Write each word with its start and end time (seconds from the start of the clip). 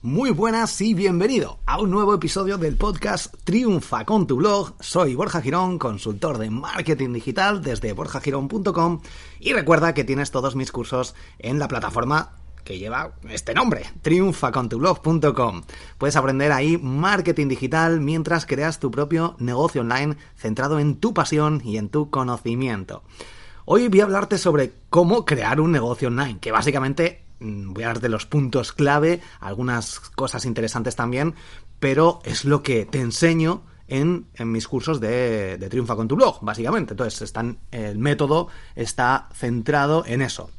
Muy 0.00 0.30
buenas 0.30 0.80
y 0.80 0.94
bienvenido 0.94 1.58
a 1.66 1.80
un 1.80 1.90
nuevo 1.90 2.14
episodio 2.14 2.56
del 2.56 2.76
podcast 2.76 3.34
Triunfa 3.42 4.04
con 4.04 4.28
tu 4.28 4.36
blog. 4.36 4.74
Soy 4.78 5.16
Borja 5.16 5.40
Girón, 5.42 5.76
consultor 5.76 6.38
de 6.38 6.50
marketing 6.50 7.14
digital 7.14 7.62
desde 7.62 7.92
borjagirón.com 7.94 9.00
y 9.40 9.52
recuerda 9.54 9.94
que 9.94 10.04
tienes 10.04 10.30
todos 10.30 10.54
mis 10.54 10.70
cursos 10.70 11.16
en 11.40 11.58
la 11.58 11.66
plataforma 11.66 12.36
que 12.62 12.78
lleva 12.78 13.14
este 13.28 13.54
nombre, 13.54 13.86
triunfacontublog.com. 14.02 15.62
Puedes 15.98 16.14
aprender 16.14 16.52
ahí 16.52 16.78
marketing 16.78 17.48
digital 17.48 18.00
mientras 18.00 18.46
creas 18.46 18.78
tu 18.78 18.92
propio 18.92 19.34
negocio 19.40 19.80
online 19.80 20.16
centrado 20.36 20.78
en 20.78 20.94
tu 20.94 21.12
pasión 21.12 21.60
y 21.64 21.76
en 21.76 21.88
tu 21.88 22.08
conocimiento. 22.08 23.02
Hoy 23.64 23.88
voy 23.88 24.00
a 24.00 24.04
hablarte 24.04 24.38
sobre 24.38 24.74
cómo 24.90 25.24
crear 25.24 25.60
un 25.60 25.72
negocio 25.72 26.06
online, 26.06 26.38
que 26.38 26.52
básicamente 26.52 27.27
voy 27.40 27.84
a 27.84 27.88
darte 27.88 28.08
los 28.08 28.26
puntos 28.26 28.72
clave, 28.72 29.20
algunas 29.40 30.00
cosas 30.00 30.44
interesantes 30.44 30.96
también, 30.96 31.34
pero 31.78 32.20
es 32.24 32.44
lo 32.44 32.62
que 32.62 32.86
te 32.86 33.00
enseño 33.00 33.62
en, 33.86 34.26
mis 34.38 34.68
cursos 34.68 35.00
de, 35.00 35.56
de, 35.56 35.68
Triunfa 35.68 35.96
con 35.96 36.08
tu 36.08 36.16
blog, 36.16 36.38
básicamente. 36.42 36.92
Entonces, 36.92 37.22
están, 37.22 37.58
el 37.70 37.98
método 37.98 38.48
está 38.74 39.28
centrado 39.34 40.04
en 40.06 40.22
eso. 40.22 40.50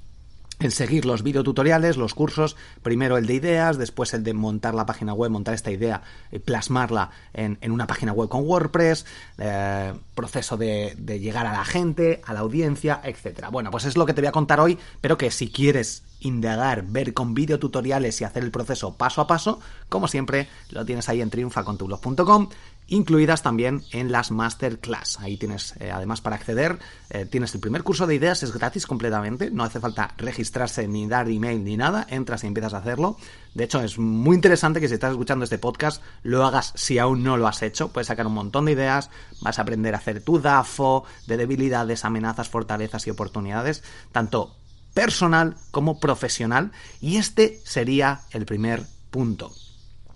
En 0.59 0.71
seguir 0.71 1.05
los 1.05 1.23
videotutoriales, 1.23 1.95
los 1.95 2.13
cursos, 2.13 2.57
primero 2.83 3.17
el 3.17 3.27
de 3.27 3.33
ideas, 3.33 3.77
después 3.77 4.13
el 4.13 4.25
de 4.25 4.33
montar 4.33 4.75
la 4.75 4.85
página 4.85 5.13
web, 5.13 5.31
montar 5.31 5.53
esta 5.53 5.71
idea, 5.71 6.01
y 6.33 6.39
plasmarla 6.39 7.11
en, 7.33 7.57
una 7.71 7.87
página 7.87 8.11
web 8.11 8.27
con 8.27 8.45
WordPress, 8.45 9.05
eh, 9.37 9.93
proceso 10.15 10.57
de, 10.57 10.95
de 10.97 11.21
llegar 11.21 11.47
a 11.47 11.53
la 11.53 11.63
gente, 11.63 12.21
a 12.25 12.33
la 12.33 12.41
audiencia, 12.41 12.99
etcétera. 13.05 13.47
Bueno, 13.47 13.71
pues 13.71 13.85
es 13.85 13.95
lo 13.95 14.05
que 14.05 14.13
te 14.13 14.19
voy 14.19 14.27
a 14.27 14.33
contar 14.33 14.59
hoy, 14.59 14.77
pero 14.99 15.17
que 15.17 15.31
si 15.31 15.49
quieres 15.49 16.03
indagar, 16.19 16.83
ver 16.83 17.13
con 17.13 17.33
videotutoriales 17.33 18.19
y 18.19 18.25
hacer 18.25 18.43
el 18.43 18.51
proceso 18.51 18.95
paso 18.95 19.21
a 19.21 19.27
paso, 19.27 19.61
como 19.87 20.09
siempre, 20.09 20.49
lo 20.71 20.85
tienes 20.85 21.07
ahí 21.07 21.21
en 21.21 21.29
triunfacontublog.com, 21.29 22.49
incluidas 22.89 23.41
también 23.41 23.83
en 23.91 24.11
las 24.11 24.31
masterclass. 24.31 25.19
Ahí 25.19 25.37
tienes, 25.37 25.75
eh, 25.79 25.91
además, 25.91 26.21
para 26.21 26.35
acceder, 26.35 26.79
eh, 27.09 27.25
tienes 27.25 27.53
el 27.55 27.61
primer 27.61 27.83
curso 27.83 28.07
de 28.07 28.15
ideas, 28.15 28.43
es 28.43 28.53
gratis 28.53 28.85
completamente, 28.85 29.51
no 29.51 29.63
hace 29.63 29.79
falta 29.79 30.13
registrarse 30.17 30.87
ni 30.87 31.07
dar 31.07 31.29
email 31.29 31.63
ni 31.63 31.77
nada, 31.77 32.05
entras 32.09 32.43
y 32.43 32.47
empiezas 32.47 32.73
a 32.73 32.77
hacerlo. 32.77 33.17
De 33.53 33.63
hecho, 33.63 33.81
es 33.81 33.97
muy 33.97 34.35
interesante 34.35 34.79
que 34.79 34.87
si 34.87 34.95
estás 34.95 35.11
escuchando 35.11 35.43
este 35.43 35.57
podcast, 35.57 36.01
lo 36.23 36.45
hagas 36.45 36.73
si 36.75 36.99
aún 36.99 37.23
no 37.23 37.37
lo 37.37 37.47
has 37.47 37.61
hecho. 37.61 37.89
Puedes 37.89 38.07
sacar 38.07 38.27
un 38.27 38.33
montón 38.33 38.65
de 38.65 38.73
ideas, 38.73 39.09
vas 39.41 39.59
a 39.59 39.63
aprender 39.63 39.95
a 39.95 39.97
hacer 39.97 40.21
tu 40.21 40.39
DAFO 40.39 41.05
de 41.27 41.37
debilidades, 41.37 42.05
amenazas, 42.05 42.49
fortalezas 42.49 43.07
y 43.07 43.09
oportunidades, 43.09 43.83
tanto 44.11 44.55
personal 44.93 45.55
como 45.71 45.99
profesional 45.99 46.71
y 46.99 47.17
este 47.17 47.61
sería 47.63 48.21
el 48.31 48.45
primer 48.45 48.83
punto 49.11 49.51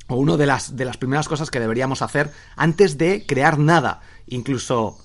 o 0.07 0.15
una 0.15 0.37
de 0.37 0.45
las, 0.45 0.75
de 0.75 0.85
las 0.85 0.97
primeras 0.97 1.27
cosas 1.27 1.51
que 1.51 1.59
deberíamos 1.59 2.01
hacer 2.01 2.31
antes 2.55 2.97
de 2.97 3.25
crear 3.25 3.59
nada, 3.59 4.01
incluso 4.27 4.97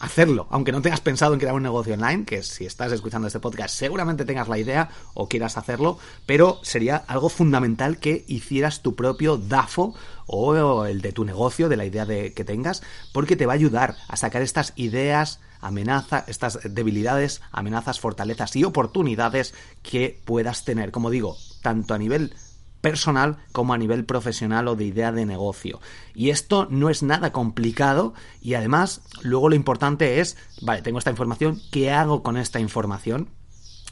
hacerlo, 0.00 0.46
aunque 0.50 0.72
no 0.72 0.80
tengas 0.80 1.02
pensado 1.02 1.34
en 1.34 1.40
crear 1.40 1.54
un 1.54 1.62
negocio 1.62 1.92
online, 1.94 2.24
que 2.24 2.42
si 2.42 2.64
estás 2.64 2.90
escuchando 2.90 3.26
este 3.26 3.38
podcast 3.38 3.74
seguramente 3.74 4.24
tengas 4.24 4.48
la 4.48 4.58
idea 4.58 4.88
o 5.12 5.28
quieras 5.28 5.58
hacerlo, 5.58 5.98
pero 6.26 6.58
sería 6.62 6.96
algo 6.96 7.28
fundamental 7.28 7.98
que 7.98 8.24
hicieras 8.26 8.80
tu 8.80 8.96
propio 8.96 9.36
DAFO 9.36 9.94
o 10.26 10.86
el 10.86 11.02
de 11.02 11.12
tu 11.12 11.24
negocio, 11.24 11.68
de 11.68 11.76
la 11.76 11.84
idea 11.84 12.06
de, 12.06 12.32
que 12.32 12.44
tengas, 12.44 12.82
porque 13.12 13.36
te 13.36 13.44
va 13.44 13.52
a 13.52 13.56
ayudar 13.56 13.96
a 14.08 14.16
sacar 14.16 14.40
estas 14.40 14.72
ideas, 14.74 15.38
amenazas, 15.60 16.24
estas 16.28 16.58
debilidades, 16.64 17.42
amenazas, 17.52 18.00
fortalezas 18.00 18.56
y 18.56 18.64
oportunidades 18.64 19.52
que 19.82 20.18
puedas 20.24 20.64
tener, 20.64 20.92
como 20.92 21.10
digo, 21.10 21.36
tanto 21.60 21.92
a 21.92 21.98
nivel 21.98 22.32
personal 22.80 23.38
como 23.52 23.74
a 23.74 23.78
nivel 23.78 24.04
profesional 24.04 24.68
o 24.68 24.76
de 24.76 24.84
idea 24.84 25.12
de 25.12 25.26
negocio. 25.26 25.80
Y 26.14 26.30
esto 26.30 26.66
no 26.70 26.90
es 26.90 27.02
nada 27.02 27.32
complicado 27.32 28.14
y 28.40 28.54
además 28.54 29.02
luego 29.22 29.48
lo 29.48 29.54
importante 29.54 30.20
es, 30.20 30.36
vale, 30.60 30.82
tengo 30.82 30.98
esta 30.98 31.10
información, 31.10 31.60
¿qué 31.70 31.90
hago 31.90 32.22
con 32.22 32.36
esta 32.36 32.60
información? 32.60 33.28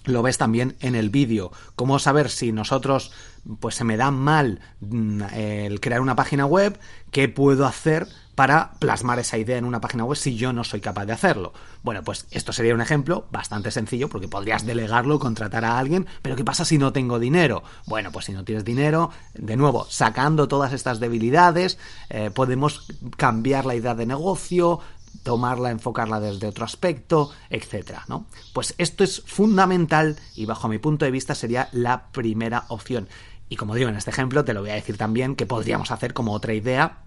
Lo 0.04 0.22
ves 0.22 0.38
también 0.38 0.76
en 0.80 0.94
el 0.94 1.10
vídeo. 1.10 1.52
¿Cómo 1.76 1.98
saber 1.98 2.30
si 2.30 2.50
nosotros, 2.52 3.12
pues 3.60 3.74
se 3.74 3.84
me 3.84 3.96
da 3.96 4.10
mal 4.10 4.60
mm, 4.80 5.22
el 5.34 5.80
crear 5.80 6.00
una 6.00 6.16
página 6.16 6.46
web? 6.46 6.78
¿Qué 7.10 7.28
puedo 7.28 7.66
hacer 7.66 8.06
para 8.38 8.70
plasmar 8.78 9.18
esa 9.18 9.36
idea 9.36 9.58
en 9.58 9.64
una 9.64 9.80
página 9.80 10.04
web 10.04 10.16
si 10.16 10.36
yo 10.36 10.52
no 10.52 10.62
soy 10.62 10.80
capaz 10.80 11.06
de 11.06 11.12
hacerlo. 11.12 11.52
Bueno, 11.82 12.04
pues 12.04 12.28
esto 12.30 12.52
sería 12.52 12.72
un 12.72 12.80
ejemplo 12.80 13.26
bastante 13.32 13.72
sencillo 13.72 14.08
porque 14.08 14.28
podrías 14.28 14.64
delegarlo, 14.64 15.18
contratar 15.18 15.64
a 15.64 15.76
alguien, 15.76 16.06
pero 16.22 16.36
¿qué 16.36 16.44
pasa 16.44 16.64
si 16.64 16.78
no 16.78 16.92
tengo 16.92 17.18
dinero? 17.18 17.64
Bueno, 17.86 18.12
pues 18.12 18.26
si 18.26 18.32
no 18.32 18.44
tienes 18.44 18.64
dinero, 18.64 19.10
de 19.34 19.56
nuevo, 19.56 19.88
sacando 19.90 20.46
todas 20.46 20.72
estas 20.72 21.00
debilidades, 21.00 21.78
eh, 22.10 22.30
podemos 22.32 22.86
cambiar 23.16 23.66
la 23.66 23.74
idea 23.74 23.96
de 23.96 24.06
negocio, 24.06 24.78
tomarla, 25.24 25.72
enfocarla 25.72 26.20
desde 26.20 26.46
otro 26.46 26.64
aspecto, 26.64 27.32
etcétera, 27.50 28.04
¿no? 28.06 28.26
Pues 28.52 28.72
esto 28.78 29.02
es 29.02 29.20
fundamental 29.26 30.16
y 30.36 30.46
bajo 30.46 30.68
mi 30.68 30.78
punto 30.78 31.04
de 31.04 31.10
vista 31.10 31.34
sería 31.34 31.70
la 31.72 32.12
primera 32.12 32.66
opción. 32.68 33.08
Y 33.48 33.56
como 33.56 33.74
digo 33.74 33.88
en 33.88 33.96
este 33.96 34.10
ejemplo, 34.10 34.44
te 34.44 34.54
lo 34.54 34.60
voy 34.60 34.70
a 34.70 34.74
decir 34.74 34.96
también 34.96 35.34
que 35.34 35.44
podríamos 35.44 35.90
hacer 35.90 36.14
como 36.14 36.34
otra 36.34 36.54
idea 36.54 36.98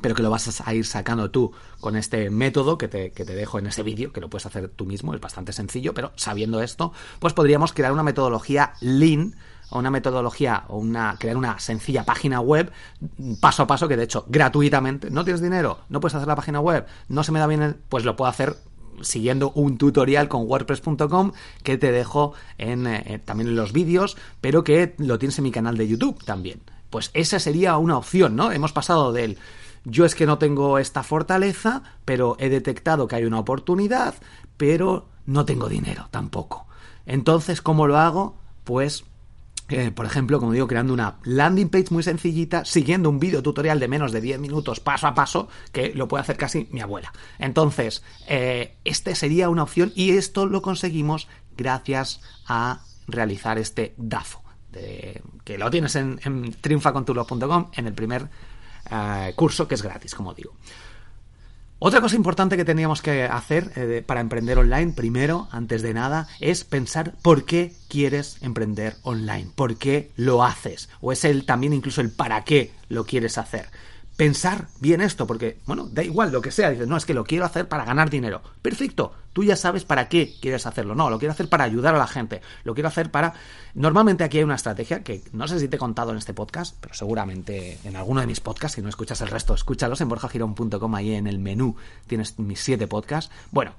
pero 0.00 0.14
que 0.14 0.22
lo 0.22 0.30
vas 0.30 0.60
a 0.60 0.74
ir 0.74 0.84
sacando 0.86 1.30
tú 1.30 1.52
con 1.80 1.96
este 1.96 2.30
método 2.30 2.78
que 2.78 2.88
te, 2.88 3.12
que 3.12 3.24
te 3.24 3.34
dejo 3.34 3.58
en 3.58 3.66
ese 3.66 3.82
vídeo, 3.82 4.12
que 4.12 4.20
lo 4.20 4.28
puedes 4.28 4.46
hacer 4.46 4.68
tú 4.68 4.84
mismo, 4.84 5.14
es 5.14 5.20
bastante 5.20 5.52
sencillo, 5.52 5.94
pero 5.94 6.12
sabiendo 6.16 6.60
esto, 6.62 6.92
pues 7.20 7.32
podríamos 7.32 7.72
crear 7.72 7.92
una 7.92 8.02
metodología 8.02 8.74
lean, 8.80 9.34
o 9.70 9.78
una 9.78 9.90
metodología, 9.90 10.64
o 10.68 10.78
una, 10.78 11.16
crear 11.18 11.36
una 11.36 11.58
sencilla 11.58 12.04
página 12.04 12.40
web, 12.40 12.70
paso 13.40 13.62
a 13.62 13.66
paso, 13.66 13.88
que 13.88 13.96
de 13.96 14.04
hecho, 14.04 14.24
gratuitamente, 14.28 15.10
no 15.10 15.24
tienes 15.24 15.40
dinero, 15.40 15.80
no 15.88 16.00
puedes 16.00 16.14
hacer 16.14 16.28
la 16.28 16.36
página 16.36 16.60
web, 16.60 16.86
no 17.08 17.24
se 17.24 17.32
me 17.32 17.38
da 17.38 17.46
bien, 17.46 17.62
el, 17.62 17.74
pues 17.74 18.04
lo 18.04 18.16
puedo 18.16 18.28
hacer 18.28 18.56
siguiendo 19.00 19.50
un 19.52 19.76
tutorial 19.78 20.28
con 20.28 20.48
wordpress.com 20.48 21.32
que 21.62 21.78
te 21.78 21.92
dejo 21.92 22.34
en, 22.58 22.86
eh, 22.86 23.20
también 23.24 23.48
en 23.48 23.56
los 23.56 23.72
vídeos, 23.72 24.16
pero 24.40 24.64
que 24.64 24.94
lo 24.98 25.18
tienes 25.18 25.38
en 25.38 25.44
mi 25.44 25.50
canal 25.50 25.76
de 25.76 25.88
YouTube 25.88 26.22
también. 26.24 26.60
Pues 26.90 27.10
esa 27.12 27.40
sería 27.40 27.76
una 27.76 27.98
opción, 27.98 28.36
¿no? 28.36 28.52
Hemos 28.52 28.72
pasado 28.72 29.12
del 29.12 29.38
yo 29.84 30.04
es 30.04 30.14
que 30.14 30.26
no 30.26 30.38
tengo 30.38 30.78
esta 30.78 31.02
fortaleza, 31.02 31.82
pero 32.04 32.36
he 32.38 32.48
detectado 32.48 33.06
que 33.06 33.16
hay 33.16 33.24
una 33.24 33.38
oportunidad, 33.38 34.14
pero 34.56 35.08
no 35.26 35.44
tengo 35.44 35.68
dinero 35.68 36.08
tampoco. 36.10 36.66
Entonces, 37.06 37.60
¿cómo 37.60 37.86
lo 37.86 37.98
hago? 37.98 38.36
Pues 38.64 39.04
eh, 39.70 39.90
por 39.90 40.04
ejemplo, 40.04 40.40
como 40.40 40.52
digo, 40.52 40.66
creando 40.66 40.92
una 40.92 41.16
landing 41.24 41.70
page 41.70 41.86
muy 41.90 42.02
sencillita, 42.02 42.66
siguiendo 42.66 43.08
un 43.08 43.18
vídeo 43.18 43.42
tutorial 43.42 43.80
de 43.80 43.88
menos 43.88 44.12
de 44.12 44.20
10 44.20 44.38
minutos 44.38 44.80
paso 44.80 45.06
a 45.06 45.14
paso, 45.14 45.48
que 45.72 45.94
lo 45.94 46.06
puede 46.06 46.20
hacer 46.20 46.36
casi 46.36 46.68
mi 46.70 46.82
abuela. 46.82 47.12
Entonces, 47.38 48.02
eh, 48.28 48.76
este 48.84 49.14
sería 49.14 49.48
una 49.48 49.62
opción 49.62 49.92
y 49.94 50.10
esto 50.10 50.46
lo 50.46 50.60
conseguimos 50.60 51.28
gracias 51.56 52.20
a 52.46 52.80
realizar 53.06 53.58
este 53.58 53.94
DAFO, 53.96 54.42
que 55.44 55.58
lo 55.58 55.70
tienes 55.70 55.94
en, 55.96 56.20
en 56.24 56.54
en 56.54 57.86
el 57.86 57.94
primer 57.94 58.28
eh, 58.90 59.32
curso 59.36 59.68
que 59.68 59.74
es 59.74 59.82
gratis, 59.82 60.14
como 60.14 60.34
digo. 60.34 60.54
Otra 61.78 62.00
cosa 62.00 62.16
importante 62.16 62.56
que 62.56 62.64
teníamos 62.64 63.02
que 63.02 63.24
hacer 63.24 63.72
eh, 63.76 64.02
para 64.06 64.20
emprender 64.20 64.58
online, 64.58 64.92
primero, 64.92 65.48
antes 65.50 65.82
de 65.82 65.92
nada, 65.92 66.28
es 66.40 66.64
pensar 66.64 67.12
por 67.20 67.44
qué 67.44 67.74
quieres 67.88 68.38
emprender 68.40 68.96
online, 69.02 69.50
por 69.54 69.76
qué 69.76 70.10
lo 70.16 70.44
haces, 70.44 70.88
o 71.00 71.12
es 71.12 71.24
el 71.24 71.44
también 71.44 71.72
incluso 71.72 72.00
el 72.00 72.10
para 72.10 72.44
qué 72.44 72.72
lo 72.88 73.04
quieres 73.04 73.36
hacer 73.36 73.68
pensar 74.16 74.68
bien 74.80 75.00
esto, 75.00 75.26
porque, 75.26 75.58
bueno, 75.66 75.88
da 75.90 76.02
igual 76.02 76.30
lo 76.30 76.40
que 76.40 76.50
sea, 76.50 76.70
dices, 76.70 76.86
no, 76.86 76.96
es 76.96 77.04
que 77.04 77.14
lo 77.14 77.24
quiero 77.24 77.44
hacer 77.44 77.68
para 77.68 77.84
ganar 77.84 78.10
dinero. 78.10 78.42
Perfecto, 78.62 79.12
tú 79.32 79.42
ya 79.42 79.56
sabes 79.56 79.84
para 79.84 80.08
qué 80.08 80.34
quieres 80.40 80.66
hacerlo. 80.66 80.94
No, 80.94 81.10
lo 81.10 81.18
quiero 81.18 81.32
hacer 81.32 81.48
para 81.48 81.64
ayudar 81.64 81.94
a 81.94 81.98
la 81.98 82.06
gente, 82.06 82.40
lo 82.64 82.74
quiero 82.74 82.88
hacer 82.88 83.10
para... 83.10 83.34
Normalmente 83.74 84.22
aquí 84.22 84.38
hay 84.38 84.44
una 84.44 84.54
estrategia 84.54 85.02
que 85.02 85.22
no 85.32 85.48
sé 85.48 85.58
si 85.58 85.68
te 85.68 85.76
he 85.76 85.78
contado 85.78 86.12
en 86.12 86.18
este 86.18 86.34
podcast, 86.34 86.76
pero 86.80 86.94
seguramente 86.94 87.78
en 87.84 87.96
alguno 87.96 88.20
de 88.20 88.26
mis 88.26 88.40
podcasts, 88.40 88.76
si 88.76 88.82
no 88.82 88.88
escuchas 88.88 89.20
el 89.20 89.28
resto, 89.28 89.54
escúchalos 89.54 90.00
en 90.00 90.08
borjagirón.com, 90.08 90.94
ahí 90.94 91.14
en 91.14 91.26
el 91.26 91.38
menú 91.38 91.76
tienes 92.06 92.38
mis 92.38 92.60
siete 92.60 92.86
podcasts. 92.86 93.32
Bueno, 93.50 93.72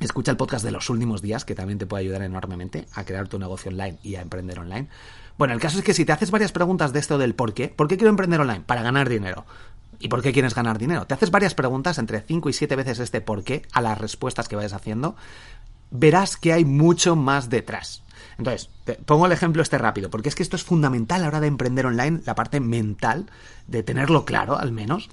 Escucha 0.00 0.32
el 0.32 0.36
podcast 0.36 0.64
de 0.64 0.72
los 0.72 0.90
últimos 0.90 1.22
días, 1.22 1.44
que 1.44 1.54
también 1.54 1.78
te 1.78 1.86
puede 1.86 2.02
ayudar 2.02 2.22
enormemente 2.22 2.88
a 2.94 3.04
crear 3.04 3.28
tu 3.28 3.38
negocio 3.38 3.70
online 3.70 3.98
y 4.02 4.16
a 4.16 4.22
emprender 4.22 4.58
online. 4.58 4.88
Bueno, 5.38 5.54
el 5.54 5.60
caso 5.60 5.78
es 5.78 5.84
que 5.84 5.94
si 5.94 6.04
te 6.04 6.12
haces 6.12 6.30
varias 6.30 6.52
preguntas 6.52 6.92
de 6.92 7.00
esto 7.00 7.18
del 7.18 7.34
por 7.34 7.54
qué, 7.54 7.68
¿por 7.68 7.88
qué 7.88 7.96
quiero 7.96 8.10
emprender 8.10 8.40
online? 8.40 8.62
Para 8.66 8.82
ganar 8.82 9.08
dinero. 9.08 9.44
¿Y 9.98 10.08
por 10.08 10.22
qué 10.22 10.32
quieres 10.32 10.54
ganar 10.54 10.78
dinero? 10.78 11.06
Te 11.06 11.14
haces 11.14 11.30
varias 11.30 11.54
preguntas, 11.54 11.98
entre 11.98 12.20
5 12.20 12.48
y 12.48 12.52
7 12.52 12.76
veces 12.76 12.98
este 12.98 13.20
por 13.20 13.44
qué, 13.44 13.62
a 13.72 13.80
las 13.80 13.98
respuestas 13.98 14.48
que 14.48 14.56
vayas 14.56 14.72
haciendo, 14.72 15.16
verás 15.90 16.36
que 16.36 16.52
hay 16.52 16.64
mucho 16.64 17.14
más 17.14 17.50
detrás. 17.50 18.02
Entonces, 18.38 18.70
te 18.84 18.94
pongo 18.94 19.26
el 19.26 19.32
ejemplo 19.32 19.62
este 19.62 19.78
rápido, 19.78 20.10
porque 20.10 20.28
es 20.28 20.34
que 20.34 20.42
esto 20.42 20.56
es 20.56 20.64
fundamental 20.64 21.20
a 21.20 21.22
la 21.22 21.28
hora 21.28 21.40
de 21.40 21.46
emprender 21.46 21.86
online, 21.86 22.20
la 22.24 22.34
parte 22.34 22.60
mental, 22.60 23.30
de 23.68 23.82
tenerlo 23.82 24.24
claro, 24.24 24.58
al 24.58 24.72
menos. 24.72 25.10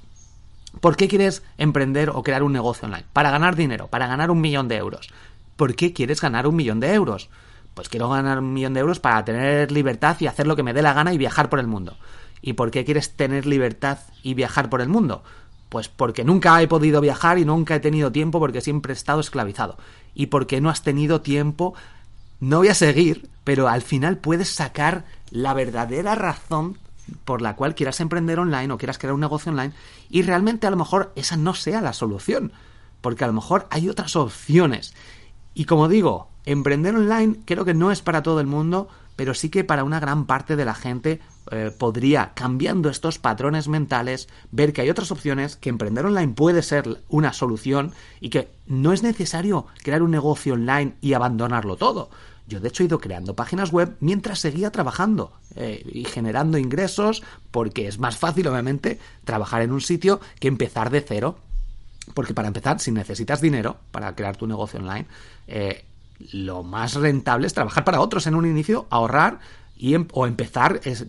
¿Por 0.81 0.95
qué 0.95 1.07
quieres 1.07 1.43
emprender 1.57 2.09
o 2.09 2.23
crear 2.23 2.43
un 2.43 2.53
negocio 2.53 2.87
online? 2.87 3.05
Para 3.13 3.31
ganar 3.31 3.55
dinero, 3.55 3.87
para 3.87 4.07
ganar 4.07 4.31
un 4.31 4.41
millón 4.41 4.67
de 4.67 4.77
euros. 4.77 5.09
¿Por 5.55 5.75
qué 5.75 5.93
quieres 5.93 6.21
ganar 6.21 6.47
un 6.47 6.55
millón 6.55 6.79
de 6.79 6.93
euros? 6.93 7.29
Pues 7.79 7.87
quiero 7.87 8.09
ganar 8.09 8.39
un 8.39 8.51
millón 8.51 8.73
de 8.73 8.81
euros 8.81 8.99
para 8.99 9.23
tener 9.23 9.71
libertad 9.71 10.17
y 10.19 10.27
hacer 10.27 10.45
lo 10.45 10.57
que 10.57 10.63
me 10.63 10.73
dé 10.73 10.81
la 10.81 10.91
gana 10.91 11.13
y 11.13 11.17
viajar 11.17 11.49
por 11.49 11.59
el 11.59 11.67
mundo. 11.67 11.95
¿Y 12.41 12.51
por 12.51 12.71
qué 12.71 12.83
quieres 12.83 13.15
tener 13.15 13.45
libertad 13.45 13.99
y 14.21 14.33
viajar 14.33 14.69
por 14.69 14.81
el 14.81 14.89
mundo? 14.89 15.23
Pues 15.69 15.87
porque 15.87 16.25
nunca 16.25 16.61
he 16.61 16.67
podido 16.67 16.99
viajar 16.99 17.37
y 17.37 17.45
nunca 17.45 17.75
he 17.75 17.79
tenido 17.79 18.11
tiempo 18.11 18.37
porque 18.37 18.59
siempre 18.59 18.91
he 18.91 18.97
estado 18.97 19.21
esclavizado. 19.21 19.77
Y 20.13 20.25
porque 20.25 20.59
no 20.59 20.69
has 20.69 20.83
tenido 20.83 21.21
tiempo, 21.21 21.73
no 22.41 22.57
voy 22.57 22.67
a 22.67 22.73
seguir, 22.73 23.29
pero 23.45 23.69
al 23.69 23.81
final 23.81 24.17
puedes 24.17 24.49
sacar 24.49 25.05
la 25.31 25.53
verdadera 25.53 26.15
razón 26.15 26.77
por 27.23 27.41
la 27.41 27.55
cual 27.55 27.75
quieras 27.75 28.01
emprender 28.01 28.39
online 28.39 28.73
o 28.73 28.77
quieras 28.77 28.97
crear 28.97 29.13
un 29.13 29.21
negocio 29.21 29.53
online 29.53 29.73
y 30.09 30.23
realmente 30.23 30.67
a 30.67 30.71
lo 30.71 30.75
mejor 30.75 31.13
esa 31.15 31.37
no 31.37 31.53
sea 31.53 31.79
la 31.79 31.93
solución, 31.93 32.51
porque 32.99 33.23
a 33.23 33.27
lo 33.27 33.33
mejor 33.33 33.67
hay 33.71 33.87
otras 33.87 34.17
opciones. 34.17 34.93
Y 35.53 35.65
como 35.65 35.87
digo, 35.87 36.29
emprender 36.45 36.95
online 36.95 37.37
creo 37.45 37.65
que 37.65 37.73
no 37.73 37.91
es 37.91 38.01
para 38.01 38.23
todo 38.23 38.39
el 38.39 38.47
mundo, 38.47 38.87
pero 39.15 39.33
sí 39.33 39.49
que 39.49 39.63
para 39.63 39.83
una 39.83 39.99
gran 39.99 40.25
parte 40.25 40.55
de 40.55 40.65
la 40.65 40.73
gente 40.73 41.19
eh, 41.51 41.71
podría, 41.77 42.31
cambiando 42.35 42.89
estos 42.89 43.19
patrones 43.19 43.67
mentales, 43.67 44.29
ver 44.51 44.71
que 44.71 44.81
hay 44.81 44.89
otras 44.89 45.11
opciones, 45.11 45.55
que 45.55 45.69
emprender 45.69 46.05
online 46.05 46.33
puede 46.33 46.61
ser 46.61 47.01
una 47.09 47.33
solución 47.33 47.91
y 48.21 48.29
que 48.29 48.49
no 48.67 48.93
es 48.93 49.03
necesario 49.03 49.65
crear 49.83 50.03
un 50.03 50.11
negocio 50.11 50.53
online 50.53 50.93
y 51.01 51.13
abandonarlo 51.13 51.75
todo. 51.75 52.09
Yo 52.47 52.59
de 52.59 52.69
hecho 52.69 52.81
he 52.81 52.87
ido 52.87 52.99
creando 52.99 53.35
páginas 53.35 53.71
web 53.71 53.95
mientras 53.99 54.39
seguía 54.39 54.71
trabajando 54.71 55.33
eh, 55.55 55.83
y 55.91 56.05
generando 56.05 56.57
ingresos 56.57 57.21
porque 57.51 57.87
es 57.87 57.99
más 57.99 58.17
fácil 58.17 58.47
obviamente 58.47 58.99
trabajar 59.23 59.61
en 59.61 59.71
un 59.71 59.81
sitio 59.81 60.19
que 60.39 60.47
empezar 60.47 60.89
de 60.89 61.01
cero. 61.01 61.37
Porque 62.13 62.33
para 62.33 62.47
empezar, 62.47 62.79
si 62.79 62.91
necesitas 62.91 63.41
dinero 63.41 63.77
para 63.91 64.15
crear 64.15 64.35
tu 64.35 64.47
negocio 64.47 64.79
online, 64.79 65.05
eh, 65.47 65.83
lo 66.31 66.63
más 66.63 66.95
rentable 66.95 67.47
es 67.47 67.53
trabajar 67.53 67.83
para 67.83 68.01
otros 68.01 68.27
en 68.27 68.35
un 68.35 68.45
inicio, 68.45 68.87
ahorrar 68.89 69.39
y 69.79 69.93
em, 69.93 70.07
o 70.11 70.27
empezar 70.27 70.81
es 70.83 71.05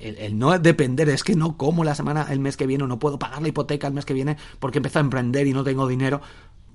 el, 0.00 0.38
no 0.38 0.58
depender 0.58 1.10
es 1.10 1.22
que 1.22 1.36
no 1.36 1.58
como 1.58 1.84
la 1.84 1.94
semana 1.94 2.26
el 2.30 2.40
mes 2.40 2.56
que 2.56 2.66
viene 2.66 2.84
o 2.84 2.86
no 2.86 2.98
puedo 2.98 3.18
pagar 3.18 3.42
la 3.42 3.48
hipoteca 3.48 3.86
el 3.86 3.92
mes 3.92 4.06
que 4.06 4.14
viene 4.14 4.38
porque 4.58 4.78
empiezo 4.78 4.98
a 4.98 5.02
emprender 5.02 5.46
y 5.46 5.52
no 5.52 5.64
tengo 5.64 5.86
dinero 5.86 6.22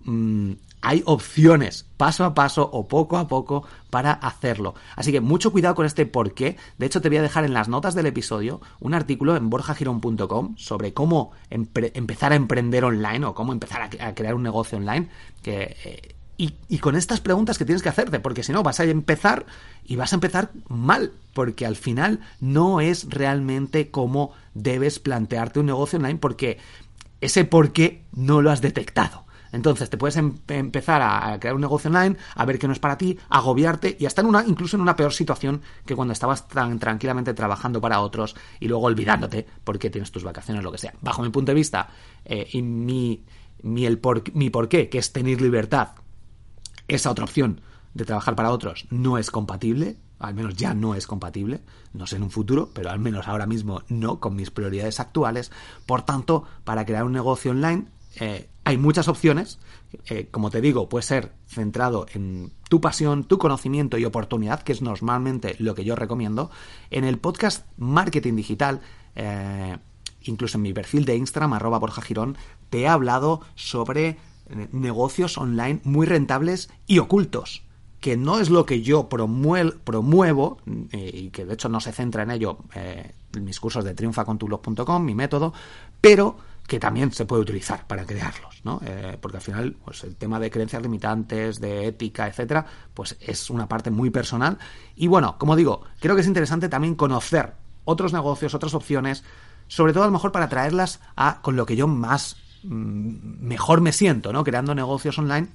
Mm, 0.05 0.53
hay 0.85 1.01
opciones 1.05 1.87
paso 1.97 2.25
a 2.25 2.35
paso 2.35 2.69
o 2.71 2.87
poco 2.87 3.17
a 3.17 3.27
poco 3.27 3.67
para 3.89 4.11
hacerlo. 4.11 4.75
Así 4.95 5.11
que 5.11 5.19
mucho 5.19 5.51
cuidado 5.51 5.73
con 5.73 5.87
este 5.87 6.05
por 6.05 6.35
qué. 6.35 6.57
De 6.77 6.85
hecho, 6.85 7.01
te 7.01 7.09
voy 7.09 7.17
a 7.17 7.23
dejar 7.23 7.43
en 7.43 7.53
las 7.53 7.67
notas 7.67 7.95
del 7.95 8.05
episodio 8.05 8.61
un 8.79 8.93
artículo 8.93 9.35
en 9.35 9.49
borjagirón.com 9.49 10.55
sobre 10.57 10.93
cómo 10.93 11.31
empezar 11.49 12.33
a 12.33 12.35
emprender 12.35 12.85
online 12.85 13.25
o 13.25 13.33
cómo 13.33 13.51
empezar 13.51 13.89
a, 13.99 14.13
crear 14.13 14.35
un 14.35 14.43
negocio 14.43 14.77
online. 14.77 15.09
Eh, 15.45 16.13
y, 16.37 16.53
y, 16.67 16.77
con 16.79 16.95
estas 16.95 17.21
preguntas 17.21 17.57
que 17.57 17.65
tienes 17.65 17.81
que 17.81 17.89
hacerte, 17.89 18.19
porque 18.19 18.43
si 18.43 18.51
no 18.51 18.61
vas 18.61 18.79
a 18.79 18.83
empezar 18.83 19.45
y 19.85 19.95
vas 19.95 20.11
a 20.11 20.17
empezar 20.17 20.51
mal, 20.67 21.13
porque 21.33 21.65
al 21.65 21.77
final 21.77 22.19
no 22.41 22.81
es 22.81 23.09
realmente 23.09 23.89
cómo 23.89 24.33
debes 24.53 24.99
plantearte 24.99 25.61
un 25.61 25.67
negocio 25.67 25.97
online, 25.97 26.19
porque 26.19 26.59
ese 27.21 27.45
por 27.45 27.71
qué 27.71 28.03
no 28.11 28.41
lo 28.41 28.51
has 28.51 28.61
detectado. 28.61 29.24
Entonces 29.51 29.89
te 29.89 29.97
puedes 29.97 30.17
em-, 30.17 30.35
empezar 30.47 31.01
a, 31.01 31.39
crear 31.39 31.55
un 31.55 31.61
negocio 31.61 31.89
online, 31.89 32.17
a 32.35 32.45
ver 32.45 32.59
que 32.59 32.67
no 32.67 32.73
es 32.73 32.79
para 32.79 32.97
ti, 32.97 33.17
agobiarte 33.29 33.95
y 33.99 34.05
hasta 34.05 34.21
en 34.21 34.27
una, 34.27 34.43
incluso 34.45 34.77
en 34.77 34.81
una 34.81 34.95
peor 34.95 35.13
situación 35.13 35.61
que 35.85 35.95
cuando 35.95 36.13
estabas 36.13 36.47
tan 36.47 36.79
tranquilamente 36.79 37.33
trabajando 37.33 37.81
para 37.81 38.01
otros 38.01 38.35
y 38.59 38.67
luego 38.67 38.85
olvidándote 38.85 39.45
porque 39.63 39.89
tienes 39.89 40.11
tus 40.11 40.23
vacaciones, 40.23 40.63
lo 40.63 40.71
que 40.71 40.77
sea. 40.77 40.93
Bajo 41.01 41.21
mi 41.21 41.29
punto 41.29 41.51
de 41.51 41.55
vista 41.55 41.89
eh, 42.23 42.47
y 42.51 42.61
mi, 42.61 43.23
mi, 43.63 43.85
el 43.85 43.97
por, 43.99 44.23
mi 44.33 44.49
porqué, 44.49 44.89
que 44.89 44.97
es 44.97 45.11
tener 45.11 45.41
libertad, 45.41 45.89
esa 46.87 47.11
otra 47.11 47.25
opción 47.25 47.61
de 47.93 48.05
trabajar 48.05 48.35
para 48.35 48.51
otros 48.51 48.85
no 48.91 49.17
es 49.17 49.31
compatible, 49.31 49.97
al 50.19 50.33
menos 50.33 50.55
ya 50.55 50.73
no 50.73 50.95
es 50.95 51.07
compatible, 51.07 51.61
no 51.93 52.07
sé 52.07 52.17
en 52.17 52.23
un 52.23 52.29
futuro, 52.29 52.69
pero 52.73 52.89
al 52.89 52.99
menos 52.99 53.27
ahora 53.27 53.45
mismo 53.45 53.83
no 53.89 54.19
con 54.19 54.35
mis 54.35 54.51
prioridades 54.51 54.99
actuales. 54.99 55.51
Por 55.85 56.03
tanto, 56.03 56.43
para 56.63 56.85
crear 56.85 57.03
un 57.03 57.13
negocio 57.13 57.51
online 57.51 57.85
eh, 58.19 58.49
hay 58.65 58.77
muchas 58.77 59.07
opciones. 59.07 59.59
Eh, 60.07 60.27
como 60.29 60.49
te 60.49 60.59
digo, 60.59 60.89
puede 60.89 61.03
ser 61.03 61.31
centrado 61.47 62.07
en 62.13 62.51
tu 62.67 62.81
pasión, 62.81 63.23
tu 63.23 63.37
conocimiento 63.37 63.97
y 63.97 64.05
oportunidad, 64.05 64.63
que 64.63 64.73
es 64.73 64.81
normalmente 64.81 65.55
lo 65.59 65.75
que 65.75 65.85
yo 65.85 65.95
recomiendo. 65.95 66.51
En 66.89 67.05
el 67.05 67.19
podcast 67.19 67.65
Marketing 67.77 68.35
Digital, 68.35 68.81
eh, 69.15 69.77
incluso 70.23 70.57
en 70.57 70.63
mi 70.63 70.73
perfil 70.73 71.05
de 71.05 71.15
Instagram, 71.15 71.53
arroba 71.53 71.79
Borja 71.79 72.01
Girón, 72.01 72.37
te 72.69 72.81
he 72.81 72.87
hablado 72.87 73.41
sobre 73.53 74.17
negocios 74.71 75.37
online 75.37 75.79
muy 75.83 76.05
rentables 76.05 76.69
y 76.85 76.99
ocultos 76.99 77.63
que 77.99 78.17
no 78.17 78.39
es 78.39 78.51
lo 78.51 78.67
que 78.67 78.83
yo 78.83 79.09
promuevo, 79.09 80.59
y 80.91 81.29
que 81.31 81.45
de 81.45 81.53
hecho 81.55 81.69
no 81.69 81.79
se 81.79 81.91
centra 81.91 82.21
en 82.21 82.29
ello 82.29 82.59
mis 83.41 83.59
cursos 83.59 83.83
de 83.83 83.95
triunfacontublog.com, 83.95 85.03
mi 85.03 85.15
método, 85.15 85.53
pero 86.01 86.37
que 86.67 86.79
también 86.79 87.11
se 87.11 87.25
puede 87.25 87.43
utilizar 87.43 87.85
para 87.85 88.05
crearlos, 88.05 88.61
¿no? 88.63 88.81
Eh, 88.85 89.17
porque 89.21 89.37
al 89.37 89.43
final, 89.43 89.75
pues 89.83 90.03
el 90.03 90.15
tema 90.15 90.39
de 90.39 90.49
creencias 90.49 90.81
limitantes, 90.81 91.59
de 91.59 91.87
ética, 91.87 92.27
etcétera, 92.27 92.65
pues 92.93 93.15
es 93.19 93.49
una 93.49 93.67
parte 93.67 93.91
muy 93.91 94.09
personal. 94.09 94.57
Y 94.95 95.07
bueno, 95.07 95.37
como 95.37 95.55
digo, 95.55 95.83
creo 95.99 96.15
que 96.15 96.21
es 96.21 96.27
interesante 96.27 96.69
también 96.69 96.95
conocer 96.95 97.53
otros 97.83 98.13
negocios, 98.13 98.55
otras 98.55 98.73
opciones, 98.73 99.23
sobre 99.67 99.93
todo 99.93 100.03
a 100.03 100.07
lo 100.07 100.11
mejor 100.11 100.31
para 100.31 100.49
traerlas 100.49 100.99
a 101.15 101.41
con 101.41 101.55
lo 101.55 101.65
que 101.65 101.75
yo 101.75 101.87
más 101.87 102.37
mm, 102.63 103.45
mejor 103.45 103.81
me 103.81 103.91
siento, 103.91 104.33
¿no? 104.33 104.43
Creando 104.43 104.73
negocios 104.73 105.17
online 105.19 105.49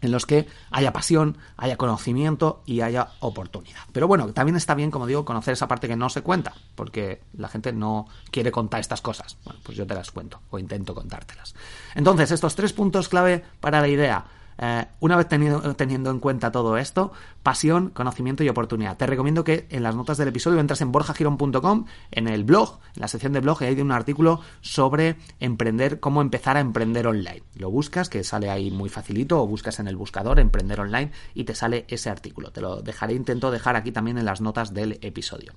en 0.00 0.12
los 0.12 0.26
que 0.26 0.46
haya 0.70 0.92
pasión, 0.92 1.38
haya 1.56 1.76
conocimiento 1.76 2.62
y 2.66 2.80
haya 2.80 3.08
oportunidad. 3.20 3.80
Pero 3.92 4.06
bueno, 4.08 4.32
también 4.32 4.56
está 4.56 4.74
bien, 4.74 4.90
como 4.90 5.06
digo, 5.06 5.24
conocer 5.24 5.52
esa 5.52 5.68
parte 5.68 5.88
que 5.88 5.96
no 5.96 6.08
se 6.08 6.22
cuenta, 6.22 6.54
porque 6.74 7.22
la 7.36 7.48
gente 7.48 7.72
no 7.72 8.06
quiere 8.30 8.52
contar 8.52 8.80
estas 8.80 9.00
cosas. 9.00 9.36
Bueno, 9.44 9.60
pues 9.62 9.76
yo 9.76 9.86
te 9.86 9.94
las 9.94 10.10
cuento 10.10 10.40
o 10.50 10.58
intento 10.58 10.94
contártelas. 10.94 11.54
Entonces, 11.94 12.30
estos 12.30 12.54
tres 12.54 12.72
puntos 12.72 13.08
clave 13.08 13.44
para 13.60 13.80
la 13.80 13.88
idea. 13.88 14.24
Eh, 14.58 14.86
una 15.00 15.16
vez 15.16 15.28
teniendo 15.28 16.10
en 16.10 16.18
cuenta 16.18 16.50
todo 16.50 16.76
esto, 16.76 17.12
pasión, 17.42 17.90
conocimiento 17.90 18.42
y 18.42 18.48
oportunidad. 18.48 18.96
Te 18.96 19.06
recomiendo 19.06 19.44
que 19.44 19.66
en 19.70 19.84
las 19.84 19.94
notas 19.94 20.18
del 20.18 20.28
episodio 20.28 20.58
entras 20.58 20.80
en 20.80 20.90
borjagirón.com, 20.90 21.86
en 22.10 22.28
el 22.28 22.44
blog, 22.44 22.80
en 22.96 23.00
la 23.00 23.08
sección 23.08 23.32
de 23.32 23.40
blog, 23.40 23.62
y 23.62 23.66
hay 23.66 23.80
un 23.80 23.92
artículo 23.92 24.40
sobre 24.60 25.16
emprender, 25.38 26.00
cómo 26.00 26.22
empezar 26.22 26.56
a 26.56 26.60
emprender 26.60 27.06
online. 27.06 27.42
Lo 27.54 27.70
buscas, 27.70 28.08
que 28.08 28.24
sale 28.24 28.50
ahí 28.50 28.70
muy 28.70 28.88
facilito, 28.88 29.40
o 29.40 29.46
buscas 29.46 29.78
en 29.78 29.86
el 29.86 29.96
buscador 29.96 30.40
emprender 30.40 30.80
online 30.80 31.12
y 31.34 31.44
te 31.44 31.54
sale 31.54 31.86
ese 31.88 32.10
artículo. 32.10 32.50
Te 32.50 32.60
lo 32.60 32.82
dejaré, 32.82 33.14
intento 33.14 33.50
dejar 33.50 33.76
aquí 33.76 33.92
también 33.92 34.18
en 34.18 34.24
las 34.24 34.40
notas 34.40 34.74
del 34.74 34.98
episodio. 35.02 35.52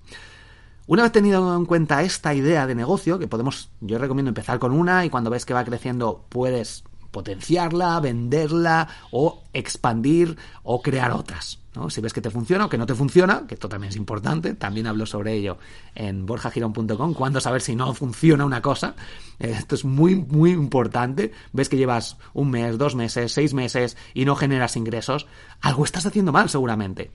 Una 0.87 1.03
vez 1.03 1.11
tenido 1.11 1.55
en 1.55 1.65
cuenta 1.65 2.03
esta 2.03 2.33
idea 2.33 2.67
de 2.67 2.75
negocio, 2.75 3.17
que 3.17 3.27
podemos, 3.27 3.69
yo 3.79 3.97
recomiendo 3.97 4.29
empezar 4.29 4.59
con 4.59 4.73
una 4.73 5.05
y 5.05 5.09
cuando 5.09 5.29
ves 5.29 5.45
que 5.45 5.53
va 5.53 5.63
creciendo 5.63 6.25
puedes 6.29 6.83
potenciarla, 7.11 7.99
venderla 7.99 8.87
o 9.11 9.43
expandir 9.53 10.37
o 10.63 10.81
crear 10.81 11.11
otras. 11.11 11.59
¿no? 11.75 11.89
Si 11.89 12.01
ves 12.01 12.13
que 12.13 12.21
te 12.21 12.29
funciona 12.29 12.65
o 12.65 12.69
que 12.69 12.77
no 12.77 12.85
te 12.85 12.95
funciona, 12.95 13.45
que 13.47 13.53
esto 13.53 13.69
también 13.69 13.89
es 13.89 13.95
importante, 13.95 14.53
también 14.53 14.87
hablo 14.87 15.05
sobre 15.05 15.33
ello 15.33 15.57
en 15.95 16.25
borjagirón.com, 16.25 17.13
cuando 17.13 17.39
saber 17.39 17.61
si 17.61 17.75
no 17.75 17.93
funciona 17.93 18.45
una 18.45 18.61
cosa. 18.61 18.95
Eh, 19.39 19.55
esto 19.57 19.75
es 19.75 19.85
muy, 19.85 20.15
muy 20.15 20.51
importante. 20.51 21.31
Ves 21.53 21.69
que 21.69 21.77
llevas 21.77 22.17
un 22.33 22.51
mes, 22.51 22.77
dos 22.77 22.95
meses, 22.95 23.31
seis 23.31 23.53
meses 23.53 23.97
y 24.13 24.25
no 24.25 24.35
generas 24.35 24.75
ingresos, 24.75 25.27
algo 25.61 25.85
estás 25.85 26.05
haciendo 26.05 26.31
mal 26.31 26.49
seguramente. 26.49 27.11